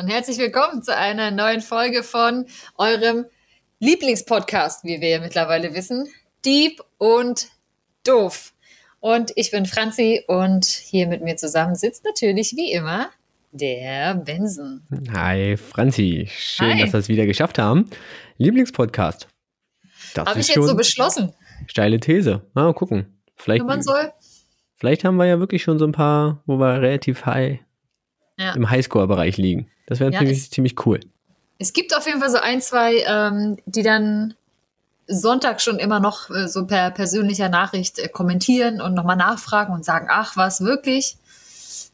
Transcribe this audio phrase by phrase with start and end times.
[0.00, 2.46] Und herzlich willkommen zu einer neuen Folge von
[2.78, 3.26] eurem
[3.80, 6.08] Lieblingspodcast, wie wir ja mittlerweile wissen,
[6.42, 7.48] Deep und
[8.06, 8.54] Doof.
[9.00, 13.10] Und ich bin Franzi und hier mit mir zusammen sitzt natürlich wie immer
[13.52, 14.80] der Benson.
[15.12, 16.80] Hi Franzi, schön, Hi.
[16.80, 17.90] dass wir es wieder geschafft haben.
[18.38, 19.28] Lieblingspodcast.
[20.16, 21.34] Habe ich jetzt so beschlossen.
[21.66, 22.40] Steile These.
[22.54, 23.20] Mal gucken.
[23.36, 24.12] Vielleicht, man soll.
[24.76, 27.60] vielleicht haben wir ja wirklich schon so ein paar, wo wir relativ high
[28.38, 28.54] ja.
[28.54, 29.70] im Highscore-Bereich liegen.
[29.90, 31.00] Das wäre ja, ziemlich, ziemlich cool.
[31.58, 34.34] Es gibt auf jeden Fall so ein, zwei, ähm, die dann
[35.08, 39.84] Sonntag schon immer noch äh, so per persönlicher Nachricht äh, kommentieren und nochmal nachfragen und
[39.84, 41.16] sagen, ach, was wirklich?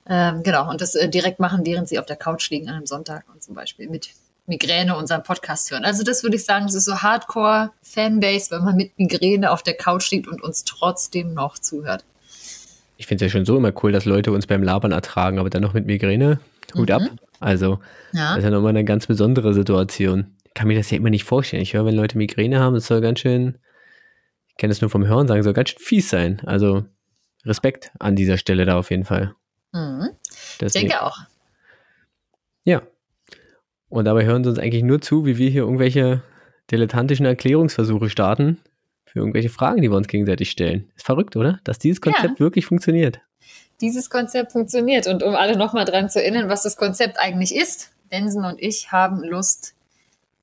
[0.07, 2.87] Ähm, genau, und das äh, direkt machen, während sie auf der Couch liegen an einem
[2.87, 4.11] Sonntag und zum Beispiel mit
[4.47, 5.87] Migräne unseren Podcast hören.
[5.87, 9.75] Also das würde ich sagen, das ist so Hardcore-Fanbase, wenn man mit Migräne auf der
[9.75, 12.05] Couch liegt und uns trotzdem noch zuhört.
[12.99, 15.49] Ich finde es ja schon so immer cool, dass Leute uns beim Labern ertragen, aber
[15.49, 16.41] dann noch mit Migräne.
[16.75, 16.95] Hut mhm.
[16.95, 17.03] ab.
[17.41, 17.79] Also,
[18.13, 18.31] ja.
[18.31, 20.37] das ist ja nochmal eine ganz besondere Situation.
[20.45, 21.63] Ich kann mir das ja immer nicht vorstellen.
[21.63, 23.59] Ich höre, wenn Leute Migräne haben, das soll ganz schön,
[24.49, 26.41] ich kenne das nur vom Hören sagen, soll ganz schön fies sein.
[26.47, 26.85] Also,
[27.45, 29.35] Respekt an dieser Stelle da auf jeden Fall.
[29.73, 30.11] Mhm.
[30.61, 31.17] Ich denke auch.
[32.65, 32.83] Ja.
[33.89, 36.23] Und dabei hören sie uns eigentlich nur zu, wie wir hier irgendwelche
[36.71, 38.59] dilettantischen Erklärungsversuche starten,
[39.05, 40.91] für irgendwelche Fragen, die wir uns gegenseitig stellen.
[40.97, 41.61] Ist verrückt, oder?
[41.65, 42.41] Dass dieses Konzept ja.
[42.41, 43.21] wirklich funktioniert.
[43.81, 45.07] Dieses Konzept funktioniert.
[45.07, 48.93] Und um alle nochmal dran zu erinnern, was das Konzept eigentlich ist, Benson und ich
[48.93, 49.75] haben Lust,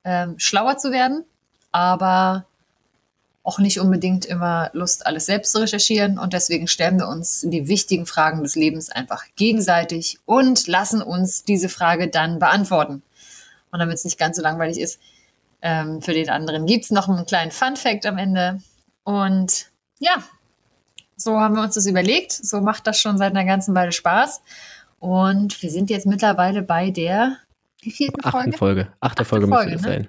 [0.04, 1.24] ähm, schlauer zu werden,
[1.72, 2.46] aber
[3.42, 6.18] auch nicht unbedingt immer Lust, alles selbst zu recherchieren.
[6.18, 11.44] Und deswegen stellen wir uns die wichtigen Fragen des Lebens einfach gegenseitig und lassen uns
[11.44, 13.02] diese Frage dann beantworten.
[13.70, 14.98] Und damit es nicht ganz so langweilig ist,
[15.60, 18.62] ähm, für den anderen gibt es noch einen kleinen Fun Fact am Ende.
[19.02, 20.22] Und ja,
[21.16, 22.32] so haben wir uns das überlegt.
[22.32, 24.42] So macht das schon seit einer ganzen Weile Spaß.
[24.98, 27.36] Und wir sind jetzt mittlerweile bei der
[27.82, 28.38] vierten Folge?
[28.38, 28.80] Achten Folge.
[28.80, 29.94] Achte, Achte Folge, Folge müsste ne?
[29.94, 30.08] sein.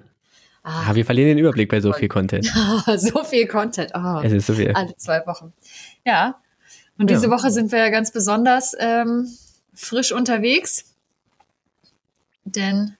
[0.62, 2.44] Ah, ah, wir verlieren den Überblick bei so viel Content.
[2.96, 3.92] so viel Content.
[3.94, 4.72] Oh, es ist so viel.
[4.72, 5.52] Alle zwei Wochen.
[6.04, 6.40] Ja.
[6.98, 7.30] Und diese ja.
[7.30, 9.28] Woche sind wir ja ganz besonders ähm,
[9.74, 10.96] frisch unterwegs.
[12.44, 12.96] Denn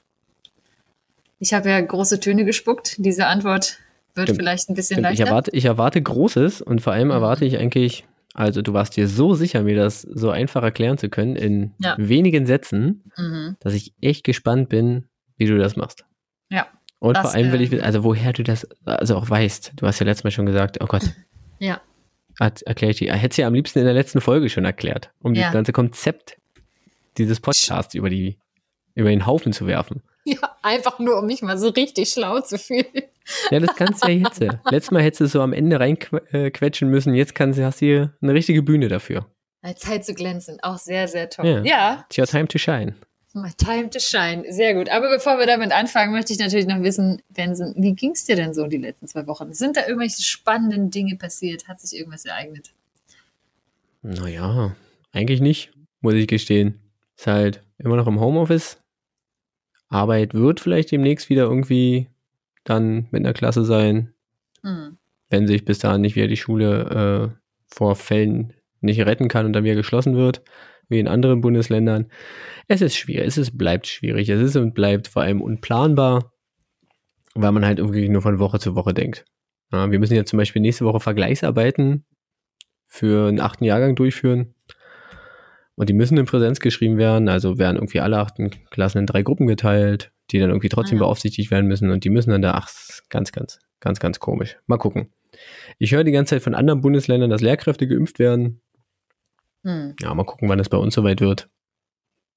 [1.39, 2.97] ich habe ja große Töne gespuckt.
[2.99, 3.79] Diese Antwort
[4.17, 4.41] wird Stimmt.
[4.41, 5.03] vielleicht ein bisschen Stimmt.
[5.05, 5.23] leichter.
[5.23, 7.15] Ich erwarte, ich erwarte Großes und vor allem mhm.
[7.15, 8.05] erwarte ich eigentlich,
[8.35, 11.95] also du warst dir so sicher, mir das so einfach erklären zu können in ja.
[11.99, 13.57] wenigen Sätzen, mhm.
[13.61, 15.07] dass ich echt gespannt bin,
[15.37, 16.05] wie du das machst.
[16.51, 16.67] Ja.
[16.99, 19.75] Und das, vor allem will ich, also woher du das also auch weißt.
[19.77, 21.03] Du hast ja letztes Mal schon gesagt, oh Gott.
[21.59, 21.81] Ja.
[22.39, 23.15] Erkläre ich dir.
[23.15, 25.45] Hätte es ja am liebsten in der letzten Folge schon erklärt, um ja.
[25.45, 26.37] das ganze Konzept
[27.17, 28.37] dieses Podcasts über die,
[28.95, 30.03] über den Haufen zu werfen.
[30.43, 32.85] Ja, einfach nur, um mich mal so richtig schlau zu fühlen.
[33.53, 34.41] Ja, das kannst du ja jetzt.
[34.71, 37.15] Letztes Mal hättest du so am Ende reinquetschen müssen.
[37.15, 39.27] Jetzt kannst, hast du hier eine richtige Bühne dafür.
[39.77, 40.59] Zeit zu glänzen.
[40.63, 41.47] Auch sehr, sehr toll.
[41.47, 41.63] Ja.
[41.63, 42.05] ja.
[42.09, 42.95] It's your time to shine.
[43.35, 44.45] My time to shine.
[44.51, 44.89] Sehr gut.
[44.89, 48.35] Aber bevor wir damit anfangen, möchte ich natürlich noch wissen, Benson, wie ging es dir
[48.35, 49.53] denn so die letzten zwei Wochen?
[49.53, 51.69] Sind da irgendwelche spannenden Dinge passiert?
[51.69, 52.73] Hat sich irgendwas ereignet?
[54.03, 54.75] Naja,
[55.13, 56.81] eigentlich nicht, muss ich gestehen.
[57.17, 58.79] Ist halt immer noch im Homeoffice.
[59.89, 62.09] Arbeit wird vielleicht demnächst wieder irgendwie
[62.65, 64.13] dann mit einer Klasse sein,
[64.63, 64.99] mhm.
[65.31, 69.53] wenn sich bis dahin nicht wieder die Schule äh, vor Fällen nicht retten kann und
[69.53, 70.43] dann wieder geschlossen wird,
[70.89, 72.07] wie in anderen Bundesländern.
[72.69, 76.33] Es ist schwierig, es ist, bleibt schwierig, es ist und bleibt vor allem unplanbar,
[77.35, 79.25] weil man halt irgendwie nur von Woche zu Woche denkt.
[79.73, 82.05] Ja, wir müssen ja zum Beispiel nächste Woche Vergleichsarbeiten
[82.87, 84.55] für einen achten Jahrgang durchführen.
[85.77, 89.23] Und die müssen in Präsenz geschrieben werden, also werden irgendwie alle achten Klassen in drei
[89.23, 91.07] Gruppen geteilt, die dann irgendwie trotzdem ah, ja.
[91.07, 92.71] beaufsichtigt werden müssen und die müssen dann da, ach,
[93.11, 94.57] ganz, ganz, ganz, ganz komisch.
[94.67, 95.13] Mal gucken.
[95.79, 98.61] Ich höre die ganze Zeit von anderen Bundesländern, dass Lehrkräfte geimpft werden.
[99.65, 99.95] Hm.
[100.01, 101.49] Ja, mal gucken, wann es bei uns soweit wird.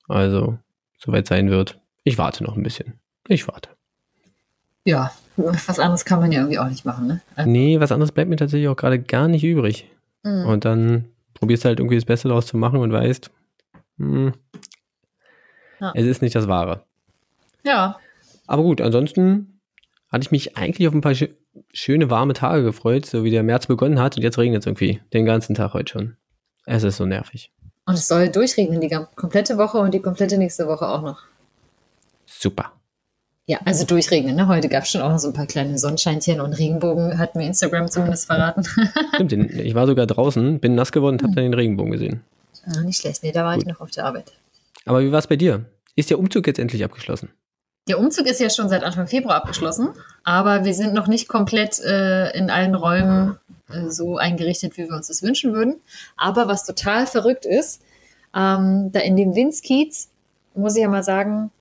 [0.10, 0.58] Also,
[0.98, 1.80] soweit sein wird.
[2.04, 3.00] Ich warte noch ein bisschen.
[3.28, 3.70] Ich warte.
[4.84, 7.22] Ja, was anderes kann man ja irgendwie auch nicht machen, ne?
[7.36, 9.88] Also nee, was anderes bleibt mir tatsächlich auch gerade gar nicht übrig.
[10.24, 10.46] Mhm.
[10.46, 11.06] Und dann
[11.36, 13.32] probierst halt irgendwie das Beste daraus zu machen und weißt,
[14.00, 14.34] hm,
[15.80, 15.92] ja.
[15.94, 16.84] es ist nicht das Wahre.
[17.64, 18.00] Ja.
[18.48, 19.60] Aber gut, ansonsten
[20.12, 21.26] hatte ich mich eigentlich auf ein paar sch
[21.74, 25.02] schöne warme Tage gefreut, so wie der März begonnen hat und jetzt regnet es irgendwie
[25.14, 26.18] den ganzen Tag heute schon.
[26.66, 27.52] Es ist so nervig.
[27.86, 31.24] Und es soll durchregnen die komplette Woche und die komplette nächste Woche auch noch.
[32.26, 32.72] Super.
[33.48, 34.36] Ja, also durchregnen.
[34.36, 34.48] Ne?
[34.48, 37.48] Heute gab es schon auch noch so ein paar kleine Sonnenscheinchen und Regenbogen, hat mir
[37.48, 38.64] Instagram zumindest verraten.
[39.16, 42.22] Stimmt, ich war sogar draußen, bin nass geworden und habe dann den Regenbogen gesehen.
[42.70, 43.24] Ah, nicht schlecht.
[43.24, 43.64] Nee, da war Gut.
[43.64, 44.32] ich noch auf der Arbeit.
[44.86, 45.66] Aber wie war es bei dir?
[45.96, 47.30] Ist der Umzug jetzt endlich abgeschlossen?
[47.88, 49.90] Der Umzug ist ja schon seit Anfang Februar abgeschlossen,
[50.24, 53.40] aber wir sind noch nicht komplett äh, in allen Räumen
[53.70, 55.82] äh, so eingerichtet, wie wir uns das wünschen würden.
[56.16, 57.82] Aber was total verrückt ist,
[58.36, 60.10] ähm, da in dem Winskiez
[60.54, 61.52] muss ich ja mal sagen,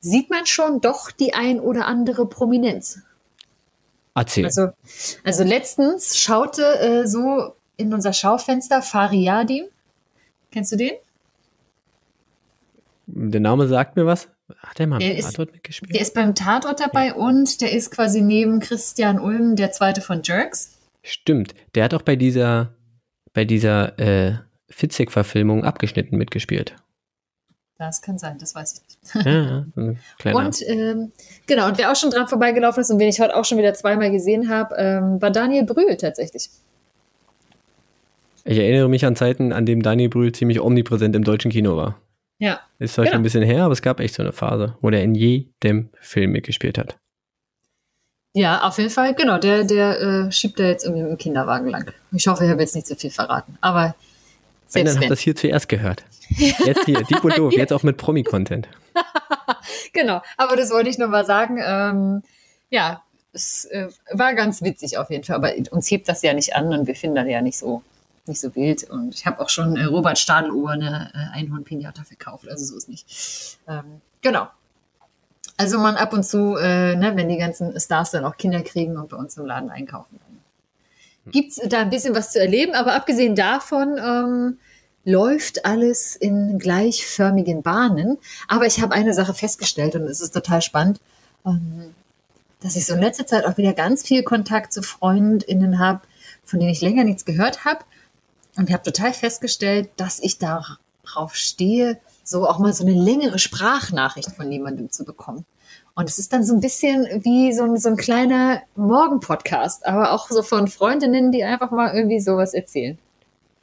[0.00, 3.00] sieht man schon doch die ein oder andere Prominenz.
[4.14, 4.46] Erzähl.
[4.46, 4.68] Also,
[5.24, 9.68] also letztens schaute äh, so in unser Schaufenster Fariadi.
[10.56, 10.92] Kennst du den?
[13.08, 14.28] Der Name sagt mir was.
[14.58, 15.94] Hat er mal Der im ist- Tatort mitgespielt?
[15.94, 20.22] Der ist beim Tatort dabei und der ist quasi neben Christian Ulm der zweite von
[20.24, 20.78] Jerks.
[21.02, 21.54] Stimmt.
[21.74, 22.72] Der hat auch bei dieser,
[23.34, 24.38] bei dieser äh,
[24.70, 26.74] Fitzek-Verfilmung abgeschnitten mitgespielt.
[27.76, 29.26] Das kann sein, das weiß ich nicht.
[29.26, 30.32] Ja, ja.
[30.34, 31.12] Und ähm,
[31.46, 33.74] genau, und wer auch schon dran vorbeigelaufen ist und wen ich heute auch schon wieder
[33.74, 36.48] zweimal gesehen habe, ähm, war Daniel Brühl tatsächlich.
[38.46, 42.00] Ich erinnere mich an Zeiten, an dem Daniel Brühl ziemlich omnipräsent im deutschen Kino war.
[42.38, 43.20] Ja, Ist zwar schon Genau.
[43.20, 46.32] ein bisschen her, aber es gab echt so eine Phase, wo der in jedem Film
[46.32, 46.96] mitgespielt hat.
[48.34, 51.90] ja, auf jeden Fall, genau, der, der äh, schiebt da jetzt irgendwie im Kinderwagen lang.
[52.12, 53.94] Ich hoffe, ich habe jetzt nicht zu viel verraten, aber
[54.72, 56.04] Wenn, dann selbst habt das hier zuerst gehört.
[56.28, 58.68] Jetzt hier, Dieb und Doof, jetzt auch mit Promi-Content.
[59.92, 61.58] Genau, aber das wollte ich nur mal sagen.
[61.64, 62.22] Ähm,
[62.68, 63.02] ja,
[63.32, 66.72] es äh, war ganz witzig auf jeden Fall, aber uns hebt das ja nicht an
[66.72, 67.82] und wir finden das ja nicht so,
[68.28, 68.84] nicht so wild.
[68.84, 72.88] Und ich habe auch schon äh, Robert Stadelohr eine äh, Einhorn-Pinata verkauft, also so ist
[72.88, 73.58] nicht.
[73.68, 74.48] Ähm, genau.
[75.56, 78.96] Also man ab und zu, äh, ne, wenn die ganzen Stars dann auch Kinder kriegen
[78.98, 82.74] und bei uns im Laden einkaufen, dann gibt's da ein bisschen was zu erleben.
[82.74, 84.58] Aber abgesehen davon ähm,
[85.04, 88.18] läuft alles in gleichförmigen Bahnen.
[88.48, 91.00] Aber ich habe eine Sache festgestellt und es ist total spannend,
[91.46, 91.94] ähm,
[92.60, 96.00] dass ich so in letzter Zeit auch wieder ganz viel Kontakt zu FreundInnen habe,
[96.44, 97.84] von denen ich länger nichts gehört habe.
[98.56, 103.38] Und ich habe total festgestellt, dass ich darauf stehe, so auch mal so eine längere
[103.38, 105.44] Sprachnachricht von jemandem zu bekommen.
[105.94, 110.12] Und es ist dann so ein bisschen wie so ein, so ein kleiner Morgen-Podcast, aber
[110.12, 112.98] auch so von Freundinnen, die einfach mal irgendwie sowas erzählen.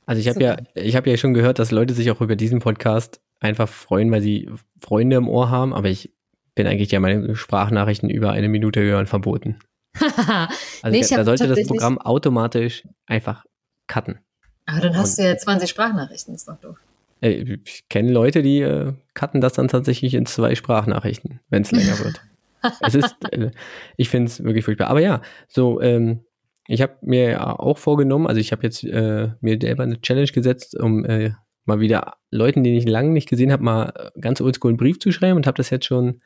[0.05, 2.59] Also ich habe ja, ich habe ja schon gehört, dass Leute sich auch über diesen
[2.59, 4.49] Podcast einfach freuen, weil sie
[4.81, 6.11] Freunde im Ohr haben, aber ich
[6.55, 9.59] bin eigentlich ja meine Sprachnachrichten über eine Minute hören verboten.
[10.81, 13.45] Also Nee, da sollte das Programm automatisch einfach
[13.87, 14.19] cutten.
[14.65, 16.77] Aber dann hast du ja 20 Sprachnachrichten, ist doch doof.
[17.21, 21.97] Ich kenne Leute, die äh, cutten das dann tatsächlich in zwei Sprachnachrichten, wenn es länger
[21.99, 22.21] wird.
[22.81, 23.51] es ist, äh,
[23.95, 24.87] ich finde es wirklich furchtbar.
[24.87, 26.25] Aber ja, so, ähm,
[26.67, 30.31] ich habe mir ja auch vorgenommen, also ich habe jetzt äh, mir selber eine Challenge
[30.31, 31.31] gesetzt, um äh,
[31.65, 35.11] mal wieder Leuten, die ich lange nicht gesehen habe, mal ganz oldschool einen Brief zu
[35.11, 36.21] schreiben und habe das jetzt schon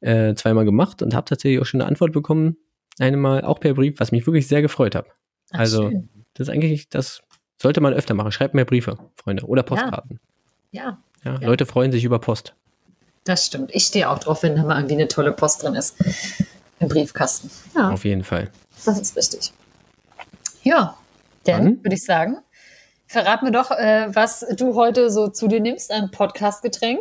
[0.00, 2.56] äh, zweimal gemacht und habe tatsächlich auch schon eine Antwort bekommen,
[2.98, 5.06] einmal auch per Brief, was mich wirklich sehr gefreut hat.
[5.50, 6.08] Ach, Also, schön.
[6.34, 7.22] Das ist eigentlich, das
[7.60, 8.32] sollte man öfter machen.
[8.32, 10.18] Schreibt mehr Briefe, Freunde, oder Postkarten.
[10.72, 11.46] Ja, Ja, Ja.
[11.46, 12.54] Leute freuen sich über Post.
[13.24, 13.70] das stimmt.
[13.74, 15.96] Ich stehe auch drauf, wenn da mal irgendwie eine tolle Post drin ist.
[16.80, 17.50] Im Briefkasten.
[17.76, 18.48] Ja, Auf jeden Fall.
[18.86, 19.52] das ist richtig.
[20.62, 20.96] Ja,
[21.44, 22.38] dann würde ich sagen,
[23.06, 27.00] verrat mir doch, äh, was du heute so zu dir nimmst an Podcast-Getränk.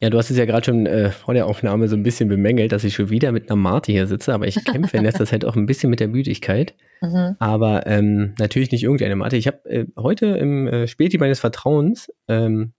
[0.00, 2.72] Ja, du hast es ja gerade schon äh, vor der Aufnahme so ein bisschen bemängelt,
[2.72, 5.44] dass ich schon wieder mit einer Mate hier sitze, aber ich kämpfe in letzter Zeit
[5.44, 6.74] auch ein bisschen mit der Müdigkeit.
[7.02, 7.36] Mhm.
[7.40, 9.36] Aber ähm, natürlich nicht irgendeine Mate.
[9.36, 12.72] Ich habe äh, heute im äh, Späti meines Vertrauens ähm,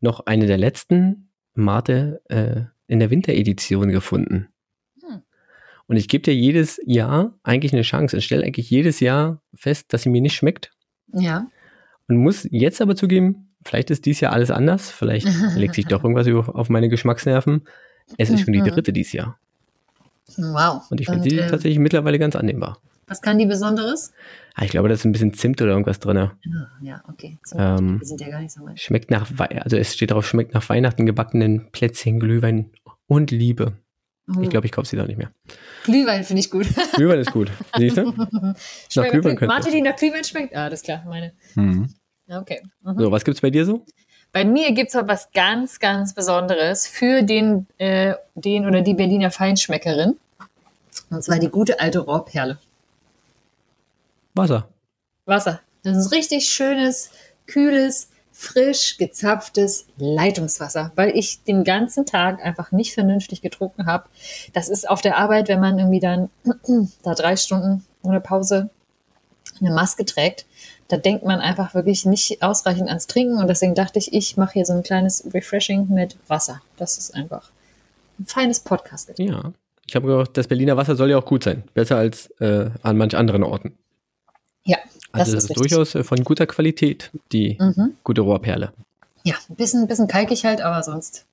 [0.00, 4.48] noch eine der letzten Mate äh, in der Winteredition gefunden.
[5.00, 5.22] Hm.
[5.86, 8.16] Und ich gebe dir jedes Jahr eigentlich eine Chance.
[8.18, 10.70] Ich stelle eigentlich jedes Jahr fest, dass sie mir nicht schmeckt.
[11.12, 11.46] Ja.
[12.08, 14.90] Und muss jetzt aber zugeben, vielleicht ist dies Jahr alles anders.
[14.90, 17.62] Vielleicht legt sich doch irgendwas über- auf meine Geschmacksnerven.
[18.18, 18.66] Es ist schon die Mhm.
[18.66, 19.38] dritte dieses Jahr.
[20.36, 20.82] Wow.
[20.90, 22.78] Und ich finde Und, sie äh, tatsächlich mittlerweile ganz annehmbar.
[23.06, 24.12] Was kann die Besonderes?
[24.54, 26.16] Ah, Ich glaube, da ist ein bisschen Zimt oder irgendwas drin.
[26.16, 26.32] Ja,
[26.80, 27.38] ja okay.
[27.44, 28.78] Zum Ähm, wir sind ja gar nicht so weit.
[28.80, 32.70] Schmeckt nach, Wei- also es steht drauf, schmeckt nach Weihnachten gebackenen Plätzchen, Glühwein
[33.06, 33.74] und Liebe.
[34.40, 35.30] Ich glaube, ich kaufe sie doch nicht mehr.
[35.84, 36.66] Glühwein finde ich gut.
[36.94, 37.50] Glühwein ist gut.
[37.76, 38.12] Siehst du?
[38.88, 39.74] Schmeckt Glühwein könnte Mate, es.
[39.74, 40.54] die nach Glühwein schmeckt?
[40.56, 41.32] Ah, das ist klar, meine.
[42.28, 42.62] Ja, Okay.
[42.82, 42.98] Mhm.
[42.98, 43.84] So, was gibt's bei dir so?
[44.32, 49.30] Bei mir gibt es was ganz, ganz Besonderes für den, äh, den oder die Berliner
[49.30, 50.16] Feinschmeckerin.
[51.10, 52.58] Und zwar die gute alte Rohrperle.
[54.34, 54.68] Wasser.
[55.26, 55.60] Wasser.
[55.82, 57.10] Das ist richtig schönes,
[57.46, 64.08] kühles, frisch gezapftes Leitungswasser, weil ich den ganzen Tag einfach nicht vernünftig getrunken habe.
[64.52, 66.30] Das ist auf der Arbeit, wenn man irgendwie dann
[67.02, 68.70] da drei Stunden ohne Pause
[69.60, 70.46] eine Maske trägt,
[70.88, 74.54] da denkt man einfach wirklich nicht ausreichend ans Trinken und deswegen dachte ich, ich mache
[74.54, 76.60] hier so ein kleines Refreshing mit Wasser.
[76.76, 77.50] Das ist einfach
[78.18, 79.12] ein feines Podcast.
[79.18, 79.52] Ja.
[79.86, 81.64] Ich habe gehört, das Berliner Wasser soll ja auch gut sein.
[81.74, 83.76] Besser als äh, an manch anderen Orten.
[84.64, 84.78] Ja,
[85.12, 85.68] das Also ist das ist richtig.
[85.72, 87.94] durchaus äh, von guter Qualität, die Mhm.
[88.04, 88.72] gute Rohrperle.
[89.24, 91.26] Ja, ein bisschen, bisschen kalkig halt, aber sonst.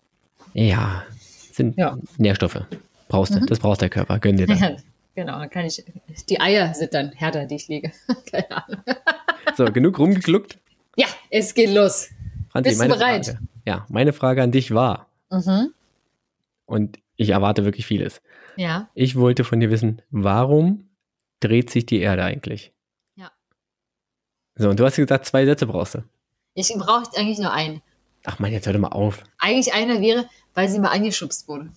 [0.53, 1.03] Ja,
[1.51, 1.95] sind Ja.
[1.95, 2.01] Mhm.
[2.17, 2.62] Nährstoffe.
[3.07, 4.19] Brauchst du, das braucht der Körper.
[4.19, 4.59] Gönn dir das.
[4.59, 4.75] Ja,
[5.15, 5.83] genau, dann kann ich.
[6.29, 7.91] Die Eier sind dann härter, die ich lege.
[8.31, 8.81] Keine Ahnung.
[9.57, 10.57] So, genug rumgegluckt.
[10.95, 12.09] Ja, es geht los.
[12.51, 13.25] Franzi, Bist du bereit?
[13.27, 13.39] Frage.
[13.65, 15.71] Ja, meine Frage an dich war, Mhm.
[16.65, 18.21] und ich erwarte wirklich vieles.
[18.55, 18.89] Ja.
[18.95, 20.88] Ich wollte von dir wissen, warum
[21.39, 22.71] dreht sich die Erde eigentlich?
[24.60, 26.04] So, und du hast gesagt, zwei Sätze brauchst du.
[26.54, 27.82] Ich brauche eigentlich nur einen.
[28.25, 29.24] Ach man, jetzt hör doch mal auf.
[29.39, 31.70] Eigentlich einer wäre, weil sie mal angeschubst wurde.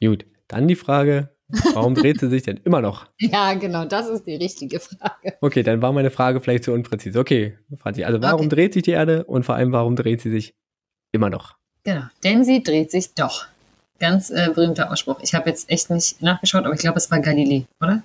[0.00, 1.30] Gut, dann die Frage,
[1.72, 3.06] warum dreht sie sich denn immer noch?
[3.18, 5.36] Ja, genau, das ist die richtige Frage.
[5.40, 7.18] Okay, dann war meine Frage vielleicht zu unpräzise.
[7.18, 8.48] Okay, Franzi, also warum Okay.
[8.50, 10.54] dreht sich die Erde und vor allem, warum dreht sie sich
[11.12, 11.56] immer noch?
[11.82, 13.46] Genau, denn sie dreht sich doch.
[13.98, 15.18] Ganz äh, berühmter Ausspruch.
[15.22, 18.04] Ich habe jetzt echt nicht nachgeschaut, aber ich glaube, es war Galilei, oder?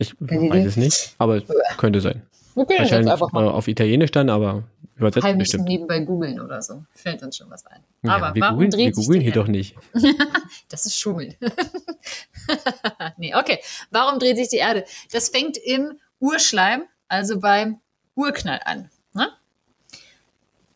[0.00, 1.44] Ich weiß es nicht, aber es
[1.76, 2.22] könnte sein.
[2.54, 4.64] Okay, jetzt Wahrscheinlich einfach äh, mal auf Italienisch dann, aber
[4.96, 5.68] übersetzt heimlich bestimmt.
[5.68, 6.82] nebenbei googeln oder so.
[6.94, 7.82] Fällt uns schon was ein.
[8.02, 9.76] Ja, aber wir warum googeln, wir dreht sich googeln die hier doch nicht.
[10.70, 11.34] Das ist Schummeln.
[13.18, 13.58] nee, okay.
[13.90, 14.84] Warum dreht sich die Erde?
[15.12, 17.80] Das fängt im Urschleim, also beim
[18.14, 18.88] Urknall an.
[19.12, 19.28] Ne?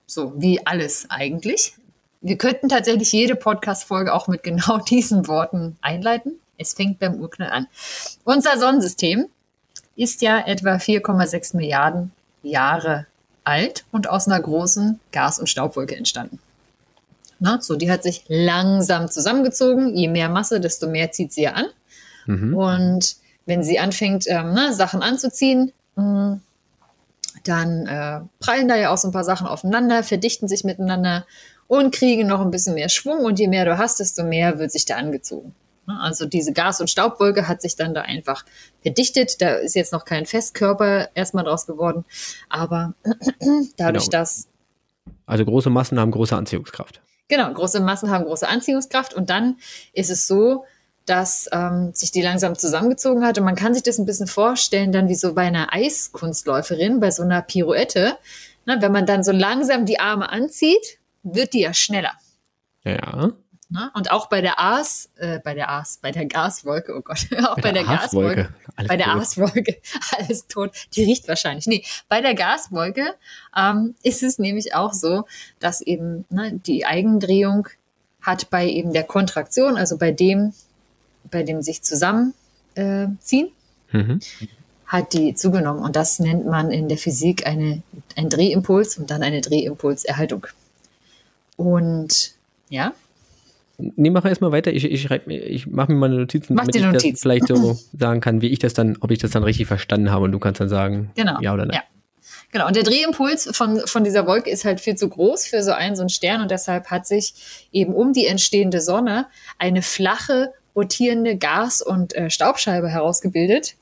[0.06, 1.74] So, wie alles eigentlich.
[2.20, 6.40] Wir könnten tatsächlich jede Podcast-Folge auch mit genau diesen Worten einleiten.
[6.58, 7.66] Es fängt beim Urknall an.
[8.24, 9.26] Unser Sonnensystem
[9.96, 13.06] ist ja etwa 4,6 Milliarden Jahre
[13.44, 16.38] alt und aus einer großen Gas- und Staubwolke entstanden.
[17.38, 19.94] Na, so, die hat sich langsam zusammengezogen.
[19.94, 21.66] Je mehr Masse, desto mehr zieht sie ja an.
[22.26, 22.54] Mhm.
[22.54, 26.40] Und wenn sie anfängt, ähm, ne, Sachen anzuziehen, mh,
[27.44, 31.26] dann äh, prallen da ja auch so ein paar Sachen aufeinander, verdichten sich miteinander
[31.66, 33.24] und kriegen noch ein bisschen mehr Schwung.
[33.24, 35.54] Und je mehr du hast, desto mehr wird sich da angezogen.
[35.86, 38.44] Ne, Also diese Gas- und Staubwolke hat sich dann da einfach
[38.82, 39.40] verdichtet.
[39.40, 42.04] Da ist jetzt noch kein Festkörper erstmal draus geworden.
[42.48, 42.94] Aber
[43.76, 44.10] dadurch, Genau.
[44.10, 44.48] dass
[45.26, 47.00] Also große Massen haben große Anziehungskraft.
[47.28, 49.56] Genau, große Massen haben große Anziehungskraft und dann
[49.94, 50.64] ist es so,
[51.06, 54.92] dass ähm, sich die langsam zusammengezogen hat und man kann sich das ein bisschen vorstellen,
[54.92, 58.16] dann wie so bei einer Eiskunstläuferin, bei so einer Pirouette.
[58.66, 62.12] Ne, wenn man dann so langsam die Arme anzieht, wird die ja schneller.
[62.84, 63.32] Ja.
[63.70, 63.90] Ne?
[63.94, 67.56] Und auch bei der Ars, äh, bei der Ars, bei der Gaswolke, oh Gott, auch
[67.56, 68.48] bei, der, Gaswolke.
[68.76, 69.18] Gaswolke, bei der tot.
[69.18, 69.76] Gaswolke,
[70.18, 71.66] alles tot, die riecht wahrscheinlich.
[71.66, 73.14] Nee, bei der Gaswolke
[73.56, 75.24] ähm, ist es nämlich auch so,
[75.60, 77.68] dass eben ne, die Eigendrehung
[78.20, 80.52] hat bei eben der Kontraktion, also bei dem,
[81.30, 82.34] bei dem sich zusammenziehen,
[82.76, 83.50] äh,
[83.92, 84.18] Mhm.
[84.86, 85.82] hat die zugenommen.
[85.82, 87.82] Und das nennt man in der Physik eine,
[88.16, 90.48] ein Drehimpuls und dann eine Drehimpulserhaltung.
[91.56, 92.32] Und
[92.68, 92.92] ja,
[93.78, 94.72] Nee, mach erstmal weiter.
[94.72, 97.20] Ich, ich, schreib mir- ich mache mir meine Notizen, Mach damit ich das Notizen.
[97.22, 100.24] vielleicht so sagen kann, wie ich das dann, ob ich das dann richtig verstanden habe
[100.24, 101.38] und du kannst dann sagen, Genau.
[101.40, 101.76] ja oder nein.
[101.76, 101.82] Ja.
[102.52, 105.72] Genau, und der Drehimpuls von, von dieser Wolke ist halt viel zu groß für so
[105.72, 107.34] einen, so einen Stern und deshalb hat sich
[107.72, 109.26] eben um die entstehende Sonne
[109.58, 113.74] eine flache, rotierende Gas- und äh, Staubscheibe herausgebildet,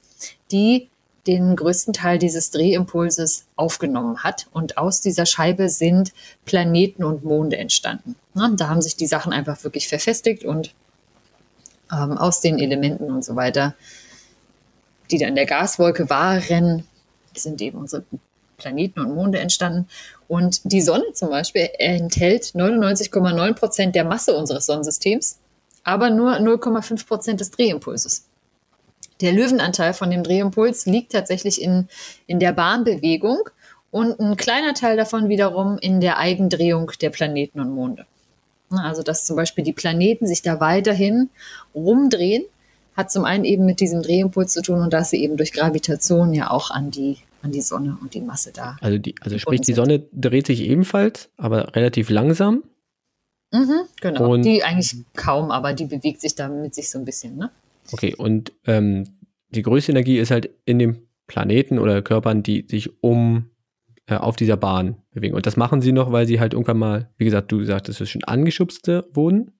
[0.50, 0.88] die
[1.26, 4.46] den größten Teil dieses Drehimpulses aufgenommen hat.
[4.52, 6.12] Und aus dieser Scheibe sind
[6.44, 8.16] Planeten und Monde entstanden.
[8.34, 8.52] Ne?
[8.56, 10.74] Da haben sich die Sachen einfach wirklich verfestigt und
[11.92, 13.74] ähm, aus den Elementen und so weiter,
[15.10, 16.84] die da in der Gaswolke waren,
[17.34, 18.04] sind eben unsere
[18.56, 19.88] Planeten und Monde entstanden.
[20.28, 25.38] Und die Sonne zum Beispiel enthält 99,9 Prozent der Masse unseres Sonnensystems,
[25.84, 28.24] aber nur 0,5 Prozent des Drehimpulses.
[29.22, 31.88] Der Löwenanteil von dem Drehimpuls liegt tatsächlich in,
[32.26, 33.48] in der Bahnbewegung
[33.90, 38.04] und ein kleiner Teil davon wiederum in der Eigendrehung der Planeten und Monde.
[38.70, 41.28] Also, dass zum Beispiel die Planeten sich da weiterhin
[41.74, 42.44] rumdrehen,
[42.96, 46.32] hat zum einen eben mit diesem Drehimpuls zu tun und dass sie eben durch Gravitation
[46.34, 48.76] ja auch an die, an die Sonne und die Masse da.
[48.80, 52.62] Also, die, also sprich, die Sonne dreht sich ebenfalls, aber relativ langsam.
[53.52, 54.32] Mhm, genau.
[54.32, 57.50] Und- die eigentlich kaum, aber die bewegt sich da mit sich so ein bisschen, ne?
[57.90, 59.04] Okay, und ähm,
[59.50, 63.50] die größte Energie ist halt in den Planeten oder Körpern, die sich um
[64.06, 65.34] äh, auf dieser Bahn bewegen.
[65.34, 68.10] Und das machen sie noch, weil sie halt irgendwann mal, wie gesagt, du sagtest, es
[68.10, 69.52] schon angeschubste wurden.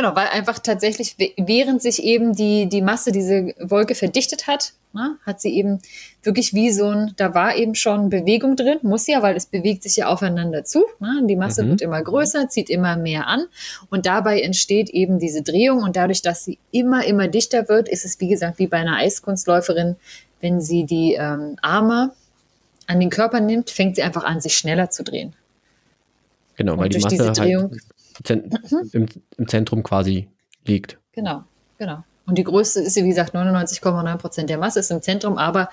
[0.00, 5.18] Genau, weil einfach tatsächlich, während sich eben die, die Masse, diese Wolke verdichtet hat, ne,
[5.26, 5.82] hat sie eben
[6.22, 9.82] wirklich wie so ein, da war eben schon Bewegung drin, muss ja, weil es bewegt
[9.82, 10.86] sich ja aufeinander zu.
[11.00, 11.68] Ne, die Masse Mhm.
[11.68, 13.44] wird immer größer, zieht immer mehr an
[13.90, 18.06] und dabei entsteht eben diese Drehung und dadurch, dass sie immer, immer dichter wird, ist
[18.06, 19.96] es wie gesagt wie bei einer Eiskunstläuferin,
[20.40, 22.12] wenn sie die ähm, Arme
[22.86, 25.34] an den Körper nimmt, fängt sie einfach an, sich schneller zu drehen.
[26.56, 27.36] Genau, Und weil die durch Masse diese halt
[28.28, 30.28] im, im Zentrum quasi
[30.64, 30.98] liegt.
[31.12, 31.44] Genau,
[31.78, 32.04] genau.
[32.26, 35.70] Und die größte ist, wie gesagt, 99,9 Prozent der Masse ist im Zentrum, aber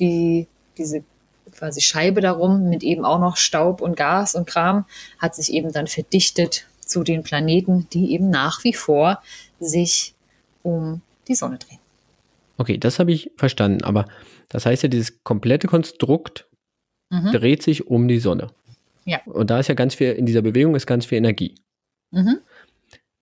[0.00, 1.04] die, diese
[1.52, 4.86] quasi Scheibe darum mit eben auch noch Staub und Gas und Kram
[5.18, 9.22] hat sich eben dann verdichtet zu den Planeten, die eben nach wie vor
[9.60, 10.14] sich
[10.62, 11.78] um die Sonne drehen.
[12.56, 13.84] Okay, das habe ich verstanden.
[13.84, 14.06] Aber
[14.48, 16.46] das heißt ja, dieses komplette Konstrukt
[17.10, 17.32] Mhm.
[17.32, 18.48] dreht sich um die Sonne.
[19.04, 19.20] Ja.
[19.26, 21.54] Und da ist ja ganz viel, in dieser Bewegung ist ganz viel Energie.
[22.10, 22.38] Mhm.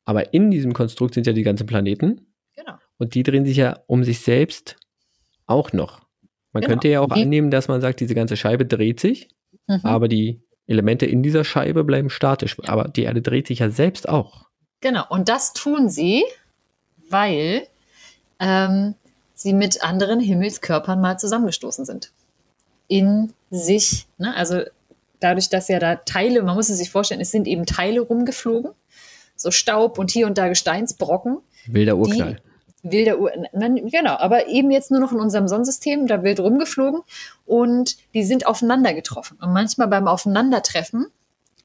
[0.04, 2.26] Aber in diesem Konstrukt sind ja die ganzen Planeten
[2.57, 2.75] Genau.
[2.99, 4.76] und die drehen sich ja um sich selbst
[5.47, 6.00] auch noch.
[6.52, 6.73] Man Genau.
[6.73, 9.28] könnte ja auch Die- annehmen, dass man sagt, diese ganze Scheibe dreht sich,
[9.66, 9.80] Mhm.
[9.83, 12.57] aber die Elemente in dieser Scheibe bleiben statisch.
[12.66, 14.47] Aber die Erde dreht sich ja selbst auch.
[14.80, 16.25] Genau, und das tun sie,
[17.11, 17.66] weil
[18.40, 18.95] ähm,
[19.35, 22.12] sie mit anderen Himmelskörpern mal zusammengestoßen sind.
[22.87, 24.35] In sich, ne?
[24.37, 24.62] also
[25.20, 28.72] dadurch, dass ja da Teile, man muss es sich vorstellen, es sind eben Teile rumgeflogen,
[29.37, 32.40] so Staub und hier und da Gesteinsbrocken, Wilder Urknall.
[32.82, 37.02] wilder Ur, nein, genau, aber eben jetzt nur noch in unserem Sonnensystem, da wild rumgeflogen
[37.46, 39.38] und die sind aufeinander getroffen.
[39.40, 41.06] Und manchmal beim Aufeinandertreffen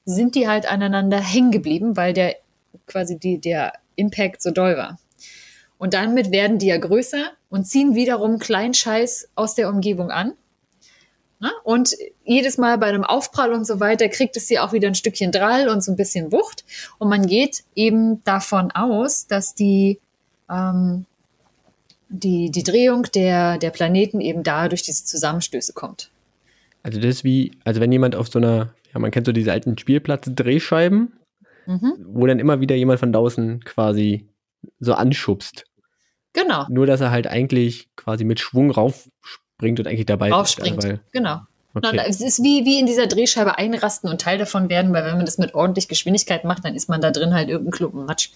[0.04, 2.36] sind die halt aneinander hängen geblieben, weil der
[2.86, 4.98] quasi die, der Impact so doll war.
[5.78, 10.34] Und damit werden die ja größer und ziehen wiederum kleinen Scheiß aus der Umgebung an.
[11.40, 11.50] Na?
[11.64, 14.94] Und jedes Mal bei einem Aufprall und so weiter kriegt es hier auch wieder ein
[14.94, 16.64] Stückchen Drall und so ein bisschen Wucht.
[16.98, 19.98] Und man geht eben davon aus, dass die
[20.50, 21.06] ähm,
[22.08, 26.10] die, die Drehung der, der Planeten eben da durch diese Zusammenstöße kommt.
[26.82, 29.50] Also das ist wie, also wenn jemand auf so einer, ja, man kennt so diese
[29.52, 31.12] alten Spielplatz-Drehscheiben,
[31.66, 31.94] Mhm.
[32.04, 34.26] wo dann immer wieder jemand von draußen quasi
[34.80, 35.64] so anschubst.
[36.34, 38.70] Genau, Nur, dass er halt eigentlich quasi mit Schwung
[39.54, 40.78] raufspringt und eigentlich dabei raufspringt.
[40.78, 40.84] ist.
[40.84, 41.40] Also, genau.
[41.76, 42.00] Okay.
[42.06, 45.24] Es ist wie, wie in dieser Drehscheibe einrasten und Teil davon werden, weil wenn man
[45.26, 48.30] das mit ordentlich Geschwindigkeit macht, dann ist man da drin halt irgendein Klumpen Matsch,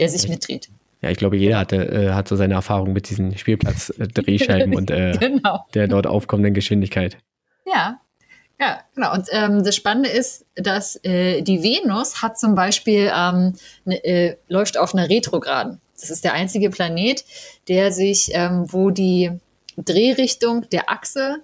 [0.00, 0.68] der sich mitdreht.
[1.00, 5.16] Ja, ich glaube, jeder hatte, äh, hat so seine Erfahrung mit diesen Spielplatz-Drehscheiben und äh,
[5.20, 5.64] Genau.
[5.74, 7.18] der dort aufkommenden Geschwindigkeit.
[7.66, 8.00] Ja.
[8.60, 9.12] Ja, genau.
[9.12, 13.54] Und ähm, das Spannende ist, dass äh, die Venus hat zum Beispiel ähm,
[13.84, 15.80] ne, äh, läuft auf einer Retrograden.
[16.00, 17.24] Das ist der einzige Planet,
[17.68, 19.32] der sich, ähm, wo die
[19.76, 21.38] Drehrichtung der Achse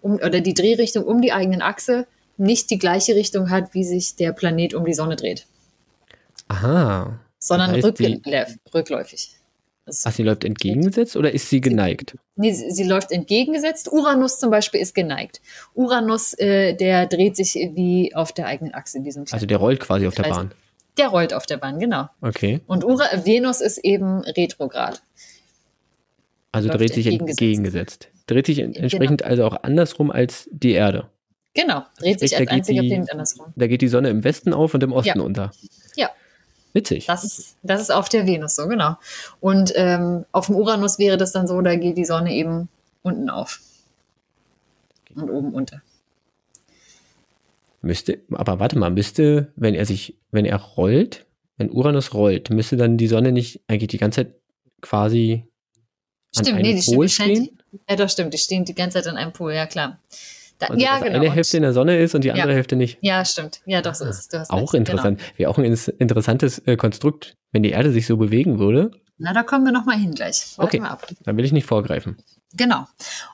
[0.00, 4.16] um, oder die Drehrichtung um die eigenen Achse nicht die gleiche Richtung hat, wie sich
[4.16, 5.46] der Planet um die Sonne dreht,
[6.48, 7.18] Aha.
[7.38, 9.30] sondern heißt, die- rücklä- rückläufig.
[9.86, 12.16] Das Ach, sie läuft entgegengesetzt oder ist sie geneigt?
[12.34, 13.90] Nee, sie, sie läuft entgegengesetzt.
[13.92, 15.40] Uranus zum Beispiel ist geneigt.
[15.74, 19.36] Uranus, äh, der dreht sich wie auf der eigenen Achse in diesem kleinen.
[19.36, 20.36] Also der rollt quasi auf der Kreis.
[20.36, 20.50] Bahn.
[20.98, 22.08] der rollt auf der Bahn, genau.
[22.20, 22.60] Okay.
[22.66, 25.02] Und Ura Venus ist eben retrograd.
[26.56, 28.08] Also dreht sich entgegengesetzt.
[28.26, 31.08] Dreht sich en- entsprechend also auch andersrum als die Erde.
[31.54, 33.46] Genau, dreht sich als einziger die- Planet andersrum.
[33.56, 35.24] Da geht die Sonne im Westen auf und im Osten Ja.
[35.24, 35.50] unter.
[35.96, 36.10] Ja.
[36.72, 37.06] Witzig.
[37.06, 38.96] Das ist, das ist auf der Venus so, genau.
[39.40, 42.68] Und ähm, auf dem Uranus wäre das dann so, da geht die Sonne eben
[43.02, 43.60] unten auf.
[45.14, 45.80] Und oben unter.
[47.82, 51.24] Müsste, aber warte mal, müsste, wenn er sich, wenn er rollt,
[51.56, 54.34] wenn Uranus rollt, müsste dann die Sonne nicht eigentlich die ganze Zeit
[54.82, 55.44] quasi
[56.34, 57.58] Stimmt, einem nee, die Die scheint, stehen?
[57.88, 59.98] ja, doch stimmt, die stehen die ganze Zeit an einem Pol, ja klar.
[60.58, 61.16] Da, Also, ja, dass genau.
[61.20, 62.54] eine Hälfte in der Sonne ist und die andere Ja.
[62.54, 62.96] Hälfte nicht.
[63.02, 63.60] Ja, stimmt.
[63.66, 64.28] Ja, doch, so ist es.
[64.28, 64.74] Du hast Auch recht.
[64.74, 65.20] interessant.
[65.36, 68.84] Wäre auch ein interessantes äh, Konstrukt, wenn die Erde sich so bewegen würde.
[68.90, 69.00] Genau.
[69.18, 70.54] Na, da kommen wir noch mal hin gleich.
[70.56, 71.14] Warten Okay.
[71.24, 72.16] Dann will ich nicht vorgreifen.
[72.54, 72.86] Genau.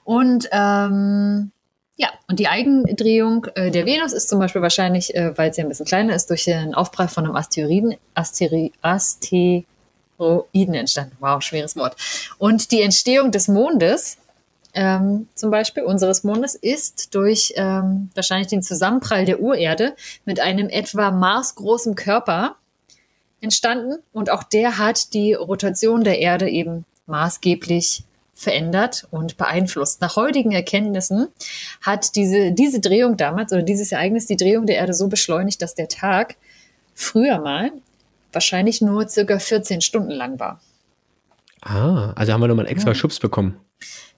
[0.04, 1.52] Und ähm,
[1.96, 5.68] ja, und die Eigendrehung äh, der Venus ist zum Beispiel wahrscheinlich, äh, weil ja ein
[5.68, 8.72] bisschen kleiner ist, durch den Aufprall von einem Asteroiden, Asteri,
[10.22, 11.16] Asteroiden entstanden.
[11.20, 11.96] Wow, schweres Wort.
[12.38, 14.18] Und die Entstehung des Mondes,
[14.74, 20.68] ähm, zum Beispiel unseres Mondes, ist durch ähm, wahrscheinlich den Zusammenprall der Urerde mit einem
[20.68, 22.56] etwa maßgroßen Körper
[23.40, 23.98] entstanden.
[24.12, 28.04] Und auch der hat die Rotation der Erde eben maßgeblich
[28.34, 30.00] verändert und beeinflusst.
[30.00, 31.28] Nach heutigen Erkenntnissen
[31.82, 35.74] hat diese, diese Drehung damals oder dieses Ereignis die Drehung der Erde so beschleunigt, dass
[35.74, 36.36] der Tag
[36.94, 37.72] früher mal
[38.32, 40.60] wahrscheinlich nur circa 14 Stunden lang war.
[41.60, 42.94] Ah, also haben wir nochmal einen extra Ja.
[42.94, 43.56] Schubs bekommen.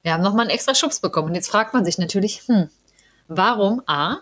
[0.02, 1.28] Wir haben nochmal einen extra Schubs bekommen.
[1.28, 2.68] Und jetzt fragt man sich natürlich, hm,
[3.28, 4.18] warum A,